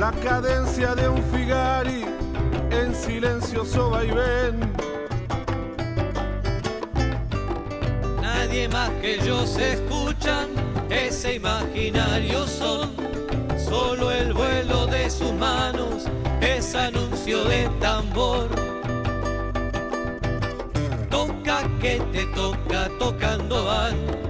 la 0.00 0.10
cadencia 0.24 0.94
de 0.94 1.06
un 1.06 1.22
figari 1.24 2.02
en 2.70 2.94
silencioso 2.94 3.90
vaivén. 3.90 4.58
nadie 8.22 8.68
más 8.68 8.88
que 9.02 9.16
ellos 9.16 9.58
escuchan 9.58 10.48
ese 10.88 11.34
imaginario 11.34 12.46
son. 12.46 12.90
Solo 13.58 14.10
el 14.10 14.32
vuelo 14.32 14.86
de 14.86 15.10
sus 15.10 15.34
manos 15.34 16.06
es 16.40 16.74
anuncio 16.74 17.44
de 17.44 17.68
tambor. 17.80 18.48
Toca 21.10 21.64
que 21.82 22.00
te 22.12 22.24
toca 22.34 22.88
tocando 22.98 23.66
van. 23.66 24.21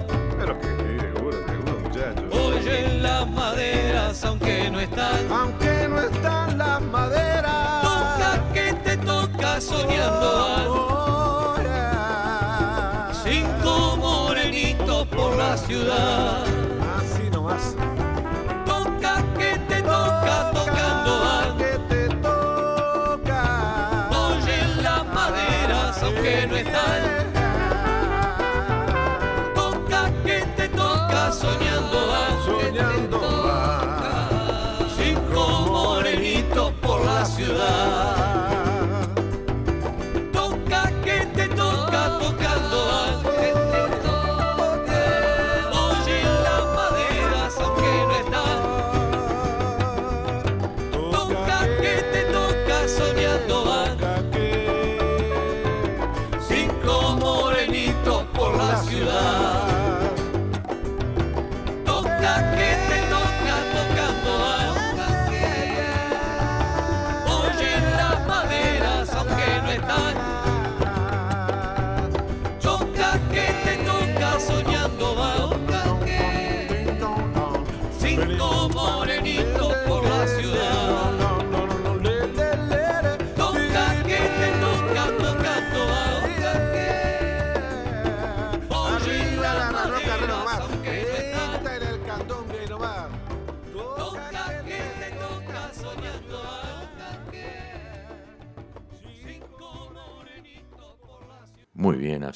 Aunque 5.31 5.87
no 5.89 5.99
están. 6.01 6.57
Las 6.57 6.81
maderas. 6.81 7.81
Toca 7.81 8.53
que 8.53 8.73
te 8.73 8.97
toca 8.97 9.59
soñando. 9.59 10.29
Oh, 10.69 11.55
yeah. 11.61 13.11
Cinco 13.23 13.97
morenitos 13.97 15.07
por 15.07 15.35
la 15.35 15.57
ciudad. 15.57 16.45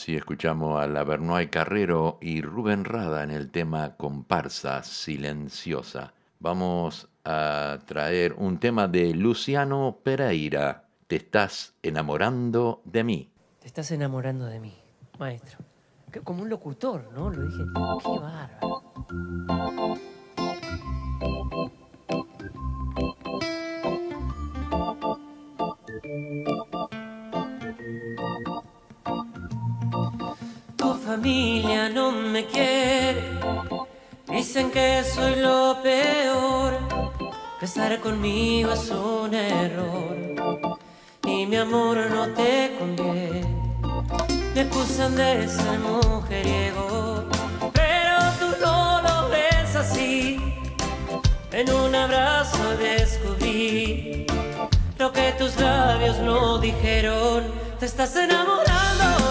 Así 0.08 0.16
escuchamos 0.16 0.82
a 0.82 0.88
la 0.88 1.04
Bernoy 1.04 1.48
Carrero 1.48 2.18
y 2.22 2.42
Rubén 2.42 2.86
Rada 2.86 3.24
en 3.24 3.32
el 3.32 3.52
tema 3.52 3.98
Comparsa 3.98 4.82
Silenciosa. 4.84 6.14
Vamos 6.40 7.10
a 7.26 7.80
traer 7.86 8.32
un 8.38 8.58
tema 8.58 8.88
de 8.88 9.14
Luciano 9.14 10.00
Pereira. 10.02 10.86
Te 11.08 11.18
estás 11.18 11.74
enamorando 11.84 12.82
de 12.86 13.04
mí. 13.04 13.30
Te 13.60 13.68
estás 13.68 13.92
enamorando 13.92 14.46
de 14.46 14.62
mí, 14.62 14.74
maestro. 15.20 15.60
Como 16.24 16.44
un 16.44 16.50
locutor, 16.50 17.12
¿no? 17.14 17.30
Lo 17.30 17.44
dije. 17.44 17.66
Qué 18.02 18.20
bárbaro. 18.20 18.84
Familia 31.08 31.88
no 31.88 32.12
me 32.12 32.46
quiere, 32.46 33.40
dicen 34.28 34.70
que 34.72 35.02
soy 35.06 35.36
lo 35.38 35.78
peor. 35.82 36.74
Estar 37.62 37.98
conmigo 38.02 38.74
es 38.74 38.90
un 38.90 39.34
error 39.34 40.18
y 41.24 41.46
mi 41.46 41.56
amor 41.56 41.98
no 42.10 42.28
te 42.34 42.76
conviene. 42.78 43.48
Me 44.54 44.62
acusan 44.62 45.16
de 45.16 45.48
ser 45.48 45.80
mujeriego, 45.80 47.24
pero 47.72 48.18
tú 48.40 48.48
no 48.60 49.02
lo 49.02 49.30
ves 49.30 49.76
así. 49.78 50.38
En 51.54 51.74
un 51.74 51.96
abrazo 51.96 52.76
descubrí 52.78 54.28
lo 55.00 55.14
que 55.14 55.32
tus 55.40 55.56
labios 55.58 56.18
no 56.20 56.58
dijeron. 56.60 57.46
Te 57.80 57.86
estás 57.86 58.14
enamorando 58.18 59.27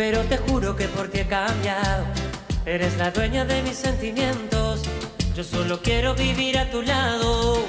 pero 0.00 0.22
te 0.22 0.38
juro 0.38 0.76
que 0.76 0.88
por 0.88 1.08
ti 1.08 1.18
he 1.18 1.26
cambiado. 1.26 2.06
Eres 2.64 2.96
la 2.96 3.10
dueña 3.10 3.44
de 3.44 3.60
mis 3.60 3.76
sentimientos, 3.76 4.80
yo 5.36 5.44
solo 5.44 5.82
quiero 5.82 6.14
vivir 6.14 6.56
a 6.56 6.70
tu 6.70 6.80
lado. 6.80 7.66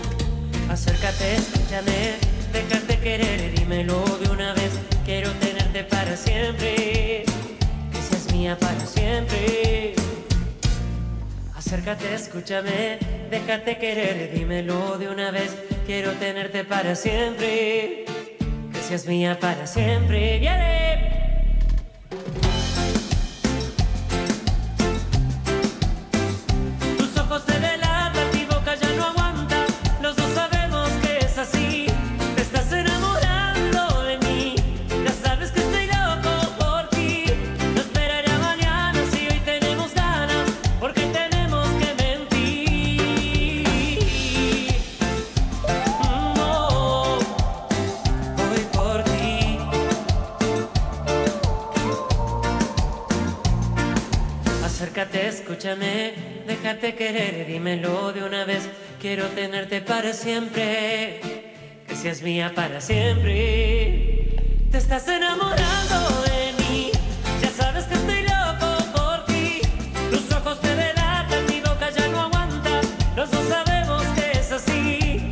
Acércate, 0.70 1.36
escúchame, 1.36 2.14
déjate 2.54 3.00
querer, 3.00 3.52
dímelo 3.54 4.02
de 4.24 4.30
una 4.30 4.54
vez. 4.54 4.72
Quiero 5.04 5.30
tenerte 5.42 5.84
para 5.84 6.16
siempre, 6.16 7.26
que 7.92 8.02
seas 8.02 8.34
mía 8.34 8.58
para 8.58 8.86
siempre. 8.86 9.96
Acércate, 11.54 12.14
escúchame, 12.14 12.98
déjate 13.30 13.78
querer, 13.78 14.32
dímelo 14.34 14.98
de 14.98 15.10
una 15.10 15.32
vez. 15.32 15.54
Quiero 15.86 16.14
tenerte 16.14 16.64
para 16.64 16.96
siempre, 16.96 18.06
que 18.72 18.80
seas 18.88 19.06
mía 19.06 19.38
para 19.38 19.68
siempre. 19.68 20.40
¡Viene! 20.40 20.81
Querer, 56.90 57.46
dímelo 57.46 58.12
de 58.12 58.24
una 58.24 58.44
vez. 58.44 58.68
Quiero 59.00 59.28
tenerte 59.28 59.82
para 59.82 60.14
siempre, 60.14 61.22
que 61.88 61.96
seas 61.96 62.22
mía 62.24 62.52
para 62.56 62.82
siempre. 62.82 64.36
Te 64.72 64.78
estás 64.78 65.08
enamorando 65.08 66.22
de 66.24 66.54
mí, 66.60 66.92
ya 67.42 67.50
sabes 67.50 67.86
que 67.86 67.94
estoy 67.94 68.24
loco 68.24 68.70
por 68.96 69.26
ti. 69.26 69.62
Tus 70.10 70.36
ojos 70.36 70.60
te 70.60 70.76
delatan, 70.76 71.46
mi 71.48 71.60
boca 71.62 71.90
ya 71.92 72.08
no 72.08 72.22
aguanta. 72.22 72.82
Los 73.16 73.30
dos 73.30 73.48
sabemos 73.48 74.04
que 74.16 74.32
es 74.40 74.52
así. 74.52 75.32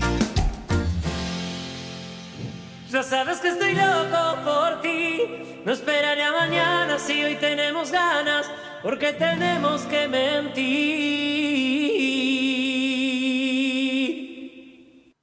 Ya 2.91 3.01
sabes 3.03 3.39
que 3.39 3.49
estoy 3.49 3.73
loco 3.73 4.37
por 4.43 4.81
ti. 4.81 5.59
No 5.65 5.71
esperaré 5.73 6.23
a 6.23 6.31
mañana 6.31 6.97
si 6.99 7.23
hoy 7.23 7.35
tenemos 7.35 7.91
ganas, 7.91 8.38
porque 8.81 9.13
tenemos 9.13 9.81
que 9.83 10.07
mentir. 10.07 10.59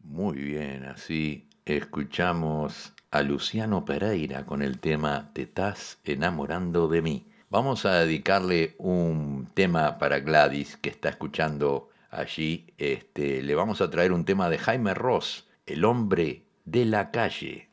Muy 0.00 0.36
bien, 0.36 0.84
así 0.84 1.48
escuchamos 1.64 2.92
a 3.10 3.22
Luciano 3.22 3.84
Pereira 3.84 4.44
con 4.44 4.62
el 4.62 4.78
tema 4.78 5.30
Te 5.32 5.42
estás 5.42 5.98
enamorando 6.04 6.88
de 6.88 7.02
mí. 7.02 7.26
Vamos 7.48 7.86
a 7.86 8.00
dedicarle 8.00 8.74
un 8.78 9.48
tema 9.54 9.98
para 9.98 10.20
Gladys 10.20 10.76
que 10.76 10.90
está 10.90 11.08
escuchando 11.08 11.90
allí. 12.10 12.66
Este, 12.76 13.42
le 13.42 13.54
vamos 13.54 13.80
a 13.80 13.88
traer 13.88 14.12
un 14.12 14.24
tema 14.24 14.50
de 14.50 14.58
Jaime 14.58 14.94
Ross, 14.94 15.48
El 15.64 15.84
hombre 15.84 16.42
de 16.64 16.84
la 16.84 17.10
calle. 17.10 17.65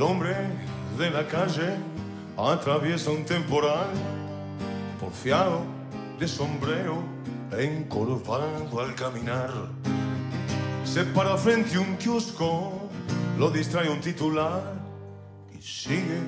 El 0.00 0.06
hombre 0.06 0.34
de 0.96 1.10
la 1.10 1.28
calle 1.28 1.76
atraviesa 2.38 3.10
un 3.10 3.22
temporal, 3.22 3.90
porfiado 4.98 5.60
de 6.18 6.26
sombrero, 6.26 7.02
encorvado 7.52 8.80
al 8.80 8.94
caminar. 8.94 9.50
Se 10.86 11.04
para 11.04 11.36
frente 11.36 11.78
un 11.78 11.98
kiosco, 11.98 12.88
lo 13.38 13.50
distrae 13.50 13.90
un 13.90 14.00
titular 14.00 14.72
y 15.52 15.60
sigue 15.60 16.18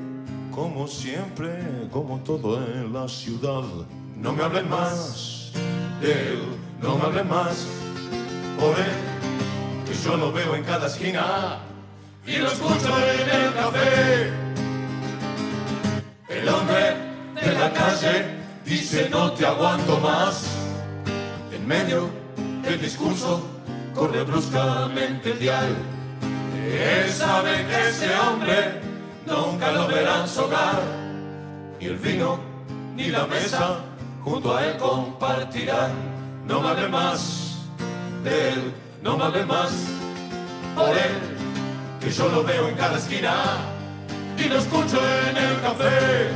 como 0.51 0.87
siempre, 0.87 1.89
como 1.91 2.19
todo 2.19 2.63
en 2.63 2.93
la 2.93 3.09
ciudad. 3.09 3.65
No 4.19 4.35
me 4.35 4.43
hablen 4.43 4.69
más 4.69 5.51
de 6.03 6.13
él, 6.13 6.43
no 6.83 6.99
me 6.99 7.05
hablen 7.05 7.27
más 7.27 7.67
por 8.61 8.79
él, 8.79 9.87
que 9.87 9.95
yo 9.95 10.19
lo 10.19 10.31
veo 10.31 10.57
en 10.57 10.63
cada 10.63 10.89
esquina 10.89 11.72
y 12.27 12.37
lo 12.37 12.49
escucho 12.49 12.89
en 12.99 13.29
el 13.29 13.55
café. 13.55 14.31
El 16.29 16.49
hombre 16.49 16.97
de 17.35 17.53
la 17.53 17.73
calle 17.73 18.27
dice 18.65 19.09
no 19.11 19.33
te 19.33 19.47
aguanto 19.47 19.99
más. 19.99 20.47
En 21.53 21.67
medio 21.67 22.11
del 22.63 22.81
discurso 22.81 23.43
corre 23.95 24.23
bruscamente 24.23 25.33
el 25.33 25.39
dial. 25.39 25.77
Él 26.65 27.11
sabe 27.11 27.67
que 27.67 27.89
ese 27.89 28.17
hombre 28.17 28.81
nunca 29.27 29.73
lo 29.73 29.89
verán 29.89 30.27
hogar. 30.39 30.81
Ni 31.81 31.87
el 31.87 31.97
vino 31.97 32.39
ni 32.95 33.09
la 33.09 33.27
mesa 33.27 33.81
junto 34.23 34.57
a 34.57 34.65
él 34.65 34.77
compartirán. 34.77 35.91
No 36.47 36.61
me 36.61 36.69
hable 36.69 36.89
más 36.89 37.59
de 38.25 38.51
él, 38.51 38.75
no 39.03 39.17
me 39.17 39.25
hable 39.25 39.45
más 39.45 39.73
por 40.77 40.89
él 40.91 41.32
que 42.03 42.11
yo 42.11 42.29
lo 42.29 42.43
veo 42.43 42.69
en 42.69 42.75
cada 42.75 42.99
esquina 42.99 43.33
y 44.37 44.49
lo 44.49 44.59
escucho 44.59 45.01
en 45.29 45.37
el 45.37 45.61
café. 45.61 46.31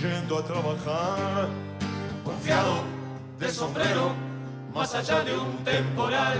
Yendo 0.00 0.38
a 0.38 0.44
trabajar, 0.44 1.48
confiado 2.24 2.82
de 3.38 3.50
sombrero, 3.50 4.12
más 4.72 4.94
allá 4.94 5.24
de 5.24 5.36
un 5.36 5.64
temporal. 5.64 6.38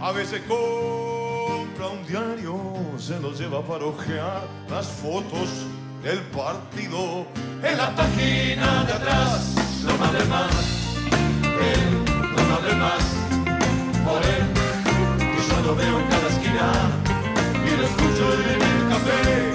A 0.00 0.12
veces 0.12 0.42
compra 0.46 1.88
un 1.88 2.06
diario, 2.06 2.60
se 2.98 3.18
lo 3.18 3.32
lleva 3.32 3.62
para 3.62 3.86
ojear 3.86 4.42
las 4.68 4.86
fotos 4.86 5.66
del 6.02 6.20
partido 6.20 7.26
en 7.62 7.78
la 7.78 7.94
página 7.96 8.84
de 8.84 8.92
atrás. 8.92 9.54
No 9.84 9.96
me 9.98 10.04
hable 10.06 10.24
más, 10.26 10.96
él, 11.42 12.04
no 12.36 12.44
me 12.44 12.54
hable 12.54 12.74
más, 12.76 13.04
por 14.04 14.22
él, 14.22 14.46
yo 15.48 15.66
lo 15.66 15.74
veo 15.74 15.98
en 16.00 16.06
cada 16.06 16.28
esquina 16.28 16.72
y 17.66 17.76
lo 17.76 17.84
escucho 17.86 18.34
en 18.34 18.62
el 18.62 18.88
café. 18.88 19.45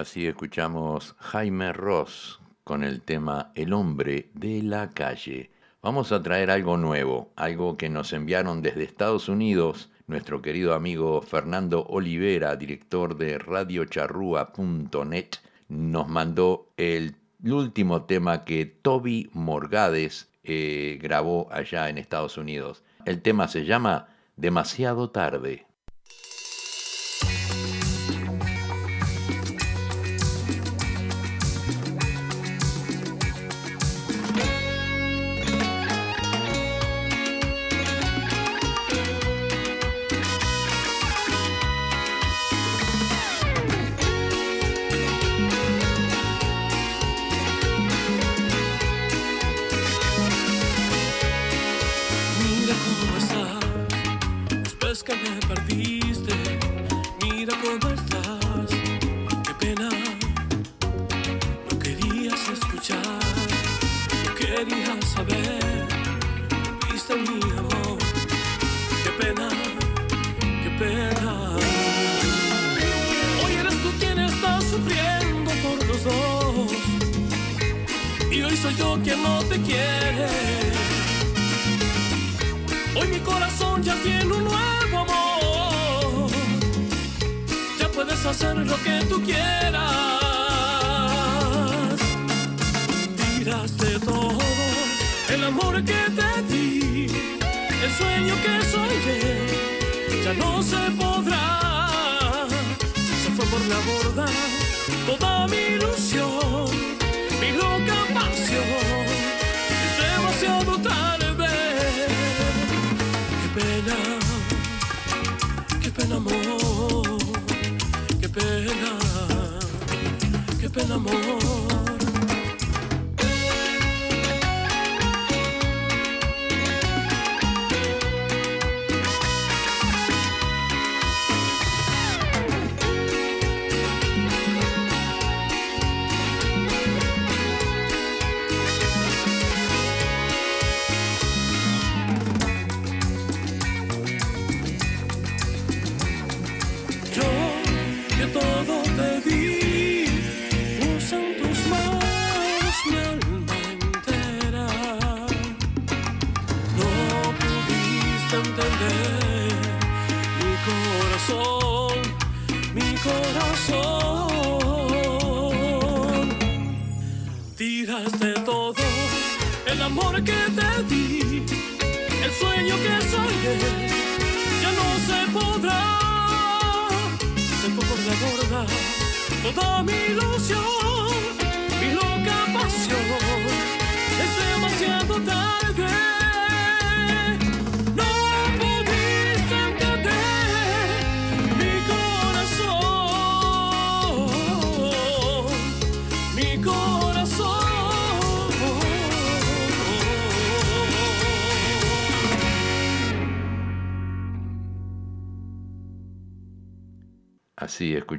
Así 0.00 0.26
escuchamos 0.26 1.14
Jaime 1.18 1.74
Ross 1.74 2.40
con 2.64 2.84
el 2.84 3.02
tema 3.02 3.52
El 3.54 3.74
hombre 3.74 4.30
de 4.32 4.62
la 4.62 4.88
calle. 4.88 5.50
Vamos 5.82 6.10
a 6.10 6.22
traer 6.22 6.50
algo 6.50 6.78
nuevo, 6.78 7.32
algo 7.36 7.76
que 7.76 7.90
nos 7.90 8.14
enviaron 8.14 8.62
desde 8.62 8.84
Estados 8.84 9.28
Unidos 9.28 9.89
nuestro 10.10 10.42
querido 10.42 10.74
amigo 10.74 11.22
Fernando 11.22 11.86
Olivera, 11.88 12.56
director 12.56 13.16
de 13.16 13.38
radiocharrúa.net, 13.38 15.28
nos 15.68 16.08
mandó 16.08 16.68
el 16.76 17.14
último 17.44 18.04
tema 18.04 18.44
que 18.44 18.66
Toby 18.66 19.30
Morgades 19.32 20.28
eh, 20.42 20.98
grabó 21.00 21.48
allá 21.52 21.88
en 21.88 21.96
Estados 21.96 22.36
Unidos. 22.36 22.82
El 23.06 23.22
tema 23.22 23.46
se 23.48 23.64
llama 23.64 24.08
Demasiado 24.36 25.10
tarde. 25.10 25.66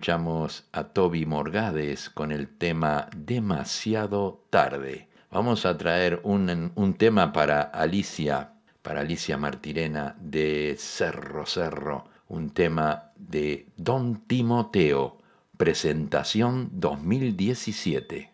Escuchamos 0.02 0.64
a 0.72 0.86
Toby 0.86 1.28
Morgades 1.28 2.10
con 2.10 2.32
el 2.32 2.48
tema 2.48 3.08
Demasiado 3.16 4.44
tarde. 4.50 5.10
Vamos 5.30 5.64
a 5.68 5.78
traer 5.78 6.22
un, 6.24 6.72
un 6.74 6.94
tema 6.96 7.32
para 7.32 7.62
Alicia, 7.62 8.54
para 8.82 9.02
Alicia 9.02 9.38
Martirena 9.38 10.16
de 10.20 10.76
Cerro 10.80 11.46
Cerro, 11.46 12.06
un 12.30 12.50
tema 12.50 13.12
de 13.16 13.68
Don 13.78 14.26
Timoteo, 14.26 15.20
presentación 15.56 16.72
2017. 16.74 18.31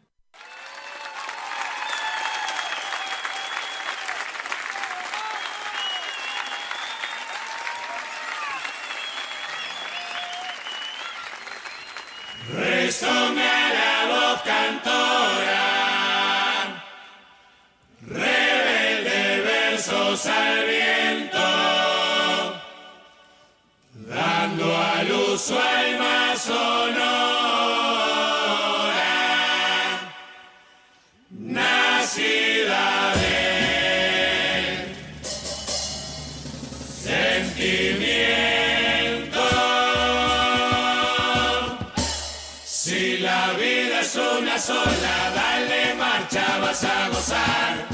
Es 43.99 44.15
una 44.15 44.59
sola, 44.59 45.31
dale 45.33 45.93
marcha, 45.95 46.57
vas 46.59 46.83
a 46.83 47.09
gozar. 47.09 47.85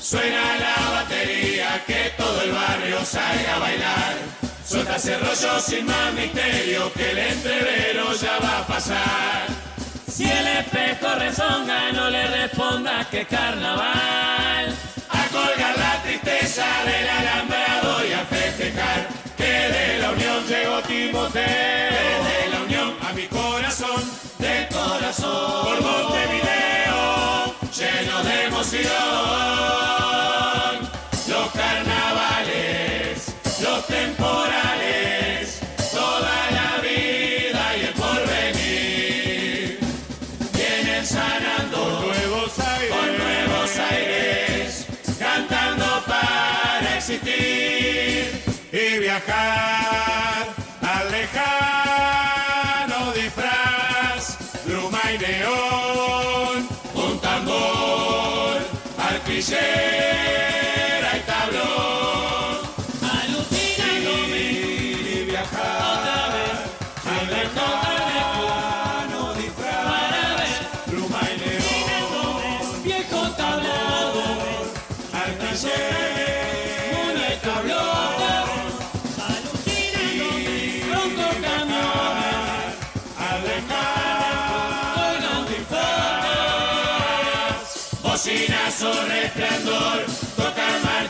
Suena 0.00 0.56
la 0.56 0.90
batería, 0.90 1.82
que 1.86 2.12
todo 2.16 2.42
el 2.42 2.52
barrio 2.52 3.04
salga 3.04 3.56
a 3.56 3.58
bailar. 3.58 4.14
Suelta 4.66 4.96
ese 4.96 5.18
rollo 5.18 5.60
sin 5.60 5.86
más 5.86 6.12
misterio, 6.14 6.92
que 6.92 7.10
el 7.10 7.18
entrevero 7.18 8.12
ya 8.14 8.38
va 8.38 8.58
a 8.58 8.66
pasar. 8.66 9.46
Si 10.08 10.24
el 10.24 10.46
espejo 10.46 11.14
rezonga, 11.16 11.92
no 11.92 12.10
le 12.10 12.26
responda 12.26 13.06
que 13.10 13.24
carnaval. 13.24 14.74
A 15.08 15.26
colgar 15.28 15.78
la 15.78 16.02
tristeza 16.02 16.66
del 16.84 17.08
alambrado 17.08 18.06
y 18.06 18.12
a 18.12 18.24
festejar 18.26 19.08
que 19.36 19.44
de 19.44 19.98
la 19.98 20.10
unión 20.10 20.46
llegó 20.46 20.80
Timoteo. 20.82 21.42
De 21.42 22.48
la 22.50 22.60
unión 22.66 22.96
a 23.08 23.12
mi 23.12 23.26
corazón, 23.26 24.02
de 24.42 24.68
corazón. 24.72 25.64
Por 25.64 25.80
Montevideo, 25.80 27.54
lleno 27.78 28.24
de 28.24 28.44
emoción. 28.46 28.82
Los 31.28 31.50
carnavales, 31.52 33.34
los 33.62 33.86
temporales, 33.86 35.11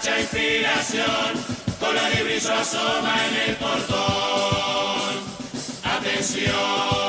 mucha 0.02 0.18
inspiración, 0.18 1.04
color 1.78 2.10
y 2.18 2.22
brillo 2.24 2.52
asoma 2.54 3.14
en 3.28 3.50
el 3.50 3.56
portón. 3.56 5.20
Atención. 5.84 7.01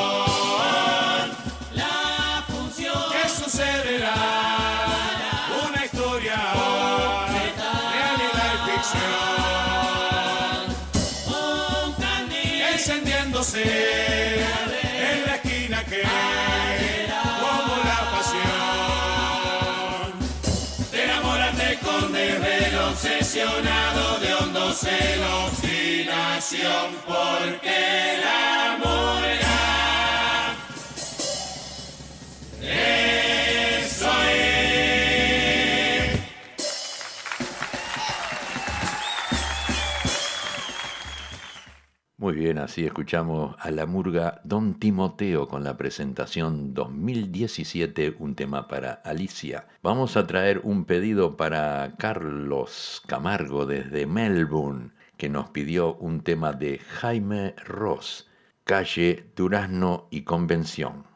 Conoce 24.74 25.17
la 25.17 25.45
obstinación 25.45 26.95
porque 27.05 28.12
Muy 42.24 42.36
bien, 42.36 42.57
así 42.57 42.86
escuchamos 42.86 43.53
a 43.59 43.69
la 43.69 43.86
murga 43.86 44.39
Don 44.45 44.76
Timoteo 44.80 45.49
con 45.49 45.65
la 45.65 45.76
presentación 45.76 46.74
2017, 46.74 48.15
un 48.17 48.34
tema 48.34 48.69
para 48.69 48.93
Alicia. 48.93 49.67
Vamos 49.82 50.15
a 50.15 50.26
traer 50.26 50.61
un 50.63 50.86
pedido 50.86 51.36
para 51.36 51.95
Carlos 51.97 53.01
Camargo 53.07 53.65
desde 53.65 54.05
Melbourne, 54.05 54.91
que 55.17 55.28
nos 55.28 55.49
pidió 55.49 55.95
un 55.95 56.21
tema 56.21 56.53
de 56.53 56.80
Jaime 56.80 57.55
Ross, 57.65 58.32
Calle, 58.63 59.26
Durazno 59.36 60.07
y 60.09 60.21
Convención. 60.21 61.12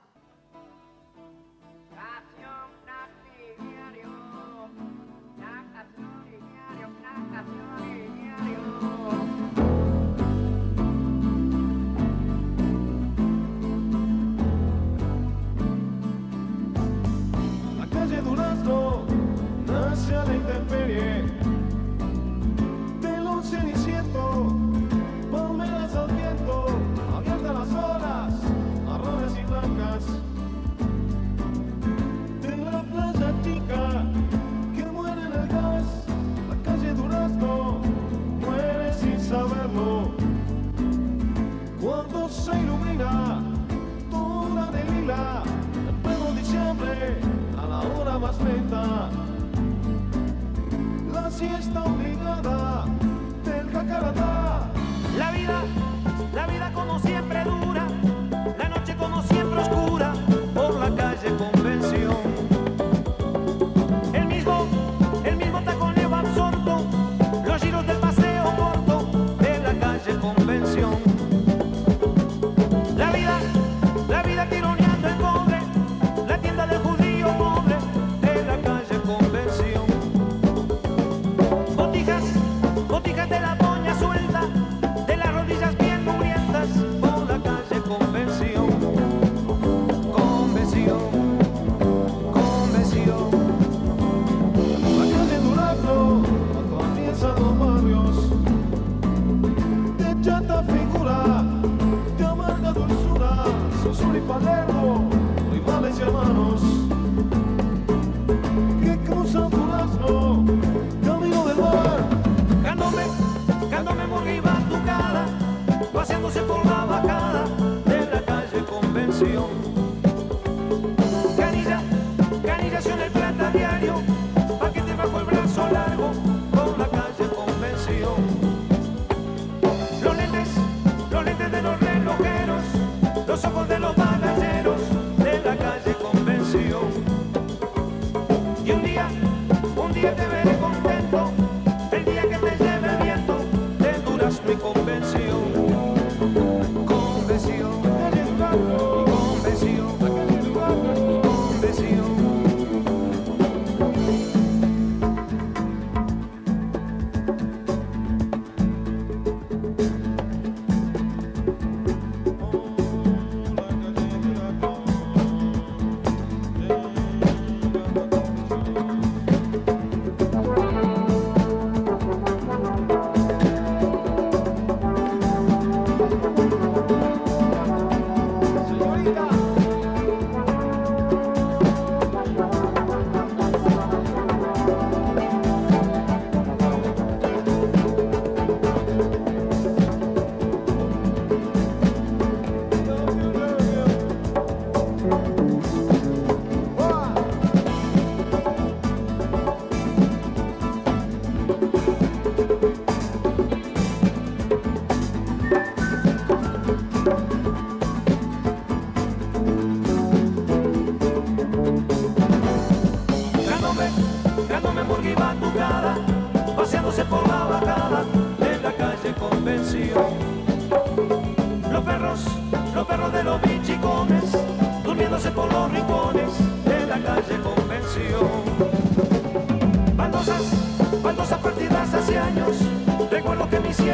la 51.14 51.32
siesta 51.32 51.84
obligada 51.84 52.86
del 53.44 53.70
jacaratá. 53.72 54.70
La 55.18 55.32
vida, 55.32 55.64
la 56.34 56.48
vida 56.48 56.72
conocida. 56.74 57.17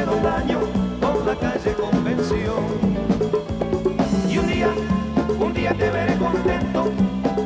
quedó 0.03 0.19
daño 0.21 0.59
con 1.01 1.25
la 1.25 1.35
calle 1.35 1.73
Convención. 1.73 2.63
Y 4.29 4.37
un 4.37 4.47
día, 4.47 4.69
un 5.39 5.53
día 5.53 5.73
te 5.73 5.89
veré 5.89 6.17
contento, 6.17 6.91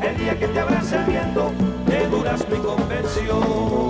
el 0.02 0.18
día 0.18 0.40
que 0.40 0.48
te 0.48 0.60
abrace 0.60 0.96
el 0.98 1.04
viento 1.06 1.52
de 1.86 2.08
Durazno 2.08 2.56
y 2.56 2.60
Convención. 2.60 3.88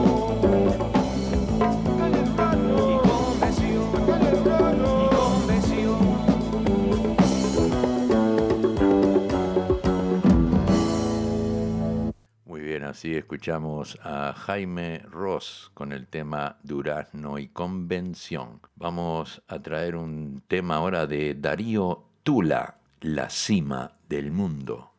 así 12.98 13.16
escuchamos 13.16 14.00
a 14.02 14.34
Jaime 14.34 15.02
con 15.76 15.92
el 15.92 16.08
tema 16.08 16.58
Durazno 16.64 17.38
y 17.38 17.50
Convención. 17.50 18.60
Vamos 18.76 19.44
a 19.48 19.60
traer 19.60 19.96
un 19.96 20.42
tema 20.48 20.78
ahora 20.78 21.06
de 21.06 21.36
Darío 21.36 22.06
Tula, 22.24 22.78
La 23.02 23.30
cima 23.30 23.92
del 24.10 24.32
mundo. 24.32 24.97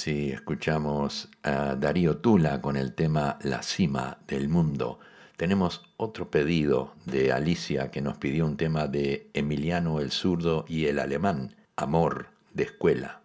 Así 0.00 0.30
escuchamos 0.30 1.28
a 1.42 1.74
Darío 1.74 2.16
Tula 2.16 2.62
con 2.62 2.78
el 2.78 2.94
tema 2.94 3.38
La 3.42 3.62
cima 3.62 4.16
del 4.26 4.48
mundo. 4.48 4.98
Tenemos 5.36 5.82
otro 5.98 6.30
pedido 6.30 6.94
de 7.04 7.32
Alicia 7.32 7.90
que 7.90 8.00
nos 8.00 8.16
pidió 8.16 8.46
un 8.46 8.56
tema 8.56 8.86
de 8.86 9.28
Emiliano 9.34 10.00
el 10.00 10.10
zurdo 10.10 10.64
y 10.66 10.86
el 10.86 11.00
alemán, 11.00 11.54
Amor 11.76 12.28
de 12.54 12.62
escuela. 12.62 13.20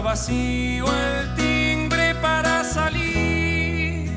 Vacío 0.00 0.86
el 0.86 1.34
timbre 1.34 2.14
para 2.14 2.64
salir, 2.64 4.10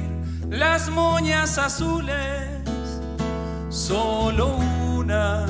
las 0.49 0.89
moñas 0.89 1.57
azules, 1.57 3.01
solo 3.69 4.55
una. 4.95 5.45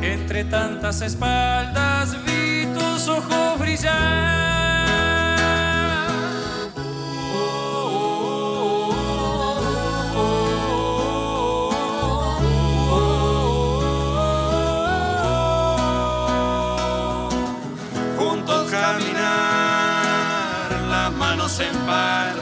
Entre 0.00 0.44
tantas 0.44 1.02
espaldas 1.02 2.16
vi 2.24 2.66
tus 2.74 3.06
ojos 3.08 3.58
brillar. 3.58 4.59
En 21.60 21.76
par, 21.86 22.34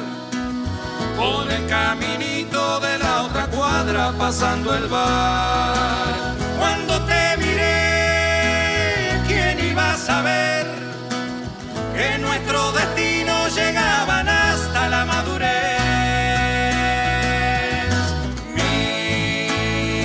por 1.17 1.51
el 1.51 1.67
caminito 1.67 2.81
de 2.81 2.99
la 2.99 3.23
otra 3.25 3.47
cuadra 3.47 4.13
pasando 4.19 4.75
el 4.75 4.87
bar. 4.87 6.35
Cuando 6.59 7.01
te 7.03 7.37
miré, 7.39 9.21
¿quién 9.27 9.59
iba 9.71 9.93
a 9.93 9.97
saber 9.97 10.67
que 11.97 12.19
nuestros 12.19 12.75
destinos 12.75 13.55
llegaban 13.55 14.29
hasta 14.29 14.89
la 14.89 15.05
madurez? 15.05 15.49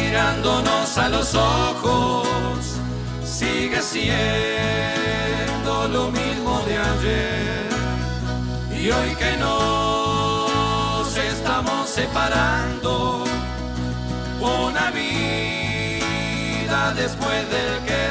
Mirándonos 0.09 0.97
a 0.97 1.09
los 1.09 1.35
ojos 1.35 2.57
sigue 3.23 3.81
siendo 3.81 5.87
lo 5.89 6.11
mismo 6.11 6.61
de 6.65 6.77
ayer. 6.77 7.72
Y 8.83 8.91
hoy 8.91 9.15
que 9.15 9.37
nos 9.37 11.15
estamos 11.15 11.89
separando, 11.89 13.23
una 14.41 14.91
vida 14.91 16.03
después 16.93 17.49
del 17.49 17.79
querer. 17.85 18.02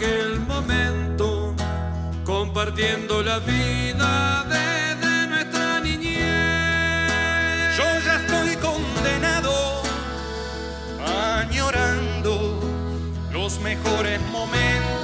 Aquel 0.00 0.40
momento, 0.40 1.54
compartiendo 2.24 3.22
la 3.22 3.38
vida 3.40 4.46
desde 4.48 5.26
nuestra 5.26 5.80
niñez. 5.80 6.16
Yo 7.76 7.84
ya 8.06 8.16
estoy 8.16 8.56
condenado, 8.56 9.82
añorando 11.38 12.60
los 13.30 13.60
mejores 13.60 14.18
momentos 14.32 14.99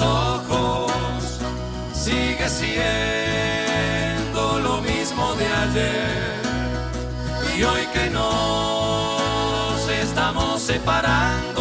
ojos, 0.00 0.92
sigue 1.92 2.48
siendo 2.48 2.80
lo 4.60 4.80
mismo 4.82 5.34
de 5.34 5.46
ayer. 5.46 6.36
Y 7.56 7.62
hoy 7.62 7.86
que 7.92 8.10
nos 8.10 9.88
estamos 9.88 10.60
separando, 10.62 11.55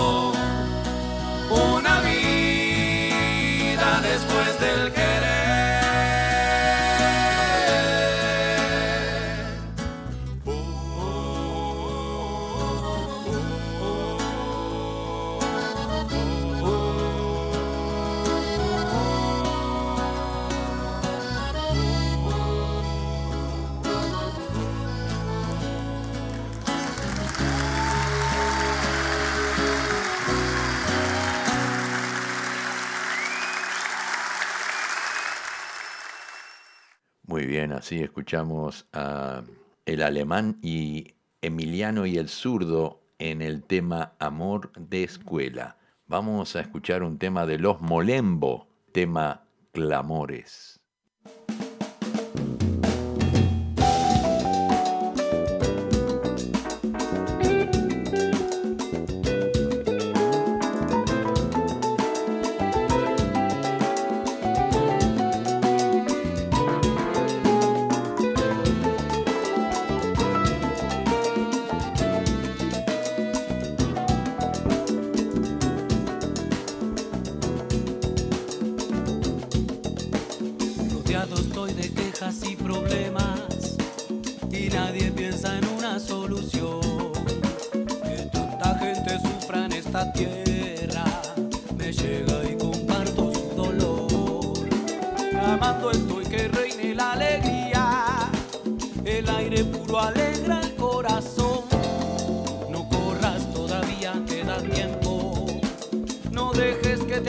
así 37.86 38.02
escuchamos 38.02 38.88
a 38.94 39.44
el 39.86 40.02
alemán 40.02 40.58
y 40.64 41.14
Emiliano 41.40 42.08
y 42.08 42.18
el 42.18 42.30
zurdo 42.30 43.04
en 43.20 43.44
el 43.44 43.62
tema 43.62 44.14
Amor 44.18 44.72
de 44.72 45.04
Escuela. 45.04 45.78
Vamos 46.08 46.56
a 46.56 46.62
escuchar 46.62 47.04
un 47.04 47.20
tema 47.20 47.46
de 47.46 47.60
Los 47.60 47.82
Molembo, 47.82 48.68
tema 48.92 49.46
Clamores. 49.72 50.80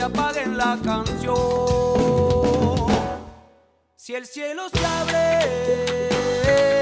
Apaguen 0.07 0.57
la 0.57 0.77
canción. 0.83 1.35
Si 3.95 4.15
el 4.15 4.25
cielo 4.25 4.69
se 4.69 4.85
abre 4.85 6.76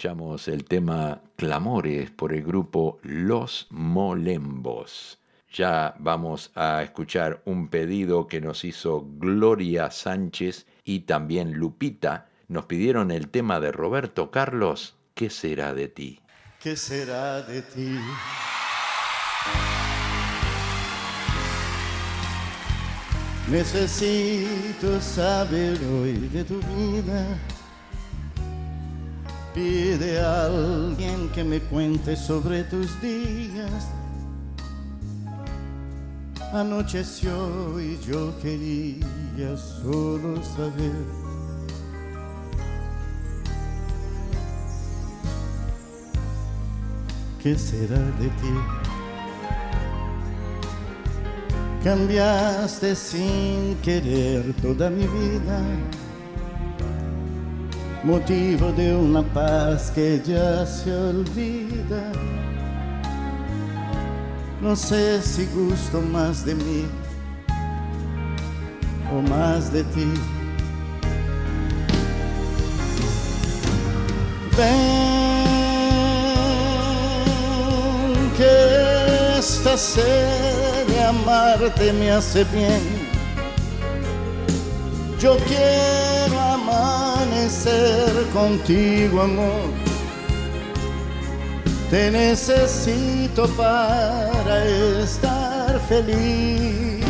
escuchamos 0.00 0.48
el 0.48 0.64
tema 0.64 1.20
Clamores 1.36 2.10
por 2.10 2.32
el 2.32 2.42
grupo 2.42 2.98
Los 3.02 3.66
Molembos. 3.68 5.18
Ya 5.52 5.94
vamos 5.98 6.52
a 6.54 6.82
escuchar 6.82 7.42
un 7.44 7.68
pedido 7.68 8.26
que 8.26 8.40
nos 8.40 8.64
hizo 8.64 9.06
Gloria 9.18 9.90
Sánchez 9.90 10.64
y 10.84 11.00
también 11.00 11.52
Lupita. 11.52 12.30
Nos 12.48 12.64
pidieron 12.64 13.10
el 13.10 13.28
tema 13.28 13.60
de 13.60 13.72
Roberto 13.72 14.30
Carlos, 14.30 14.96
¿Qué 15.12 15.28
será 15.28 15.74
de 15.74 15.88
ti? 15.88 16.18
¿Qué 16.62 16.76
será 16.76 17.42
de 17.42 17.60
ti? 17.60 17.98
Necesito 23.50 24.98
saber 25.02 25.78
hoy 25.84 26.12
de 26.32 26.42
tu 26.42 26.58
vida. 26.62 27.38
Pide 29.60 30.18
a 30.18 30.46
alguien 30.46 31.28
que 31.34 31.44
me 31.44 31.60
cuente 31.60 32.16
sobre 32.16 32.64
tus 32.64 32.98
días. 33.02 33.88
Anocheció 36.54 37.78
y 37.78 37.98
yo 38.00 38.32
quería 38.40 39.54
solo 39.58 40.42
saber. 40.56 41.04
¿Qué 47.42 47.58
será 47.58 47.98
de 48.18 48.28
ti? 48.40 48.54
Cambiaste 51.84 52.96
sin 52.96 53.76
querer 53.82 54.54
toda 54.62 54.88
mi 54.88 55.06
vida, 55.06 55.60
motivo 58.02 58.72
de 58.72 58.94
una 58.94 59.22
paz 59.22 59.90
que 59.94 60.20
ya 60.24 60.64
se 60.64 60.94
olvida. 60.94 62.12
No 64.60 64.74
sé 64.76 65.22
si 65.22 65.46
gusto 65.46 66.00
más 66.00 66.44
de 66.44 66.54
mí 66.54 66.86
o 69.12 69.22
más 69.22 69.72
de 69.72 69.84
ti. 69.84 70.12
Ven 74.56 75.40
que 78.36 79.38
esta 79.38 79.76
sed 79.76 80.86
de 80.86 81.04
amarte 81.04 81.92
me 81.92 82.10
hace 82.10 82.44
bien. 82.44 83.10
Yo 85.18 85.36
quiero 85.46 86.40
amanecer 87.50 88.26
contigo, 88.32 89.20
amor. 89.22 89.70
Te 91.90 92.10
necesito 92.10 93.48
para 93.56 94.64
estar 95.02 95.80
feliz. 95.88 97.04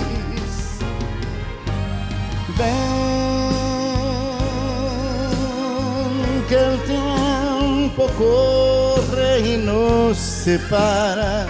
Ven 2.56 2.70
que 6.48 6.56
el 6.56 6.78
tiempo 6.84 8.06
corre 8.16 9.40
y 9.40 9.56
nos 9.58 10.16
separa. 10.16 11.46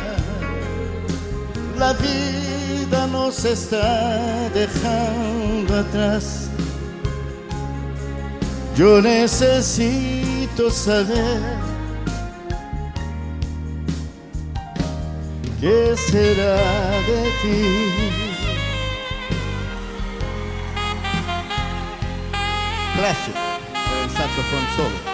La 1.78 1.92
vida 1.94 3.06
nos 3.06 3.44
está 3.44 4.50
dejando 4.52 5.78
atrás. 5.78 6.49
Yo 8.80 9.02
necesito 9.02 10.70
saber 10.70 11.38
qué 15.60 15.94
será 15.98 16.56
de 17.06 17.22
ti. 17.42 17.60
Clásico, 22.96 23.38
el 24.02 24.10
saxofón 24.12 24.64
solo. 24.74 25.09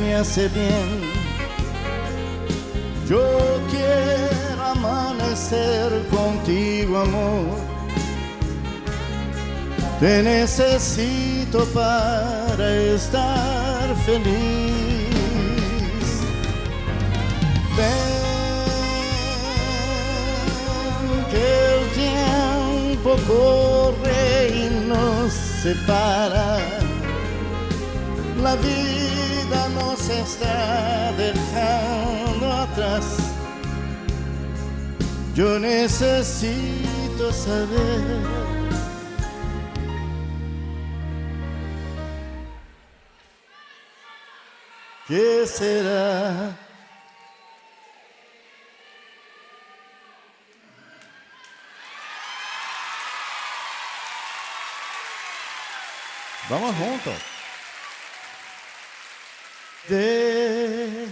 Me 0.00 0.14
hace 0.14 0.48
bien. 0.48 1.00
Yo 3.08 3.60
quiero 3.70 4.62
amanecer 4.64 5.90
contigo, 6.10 6.98
amor. 6.98 7.68
Te 10.00 10.22
necesito 10.22 11.64
para 11.66 12.70
estar 12.94 13.94
feliz. 14.06 15.08
Ven 17.76 18.18
que 21.30 21.46
el 21.74 21.82
tiempo 22.02 23.10
corre 23.26 24.48
y 24.54 24.88
nos 24.88 25.32
separa. 25.32 26.58
La 28.42 28.54
vida 28.56 28.97
nos 30.08 30.10
está 30.10 31.12
dejando 31.16 32.52
atrás. 32.52 33.04
Yo 35.34 35.58
necesito 35.58 37.32
saber 37.32 38.22
qué 45.06 45.46
será. 45.46 46.56
Vamos 56.48 56.74
juntos. 56.76 57.37
De. 59.88 61.08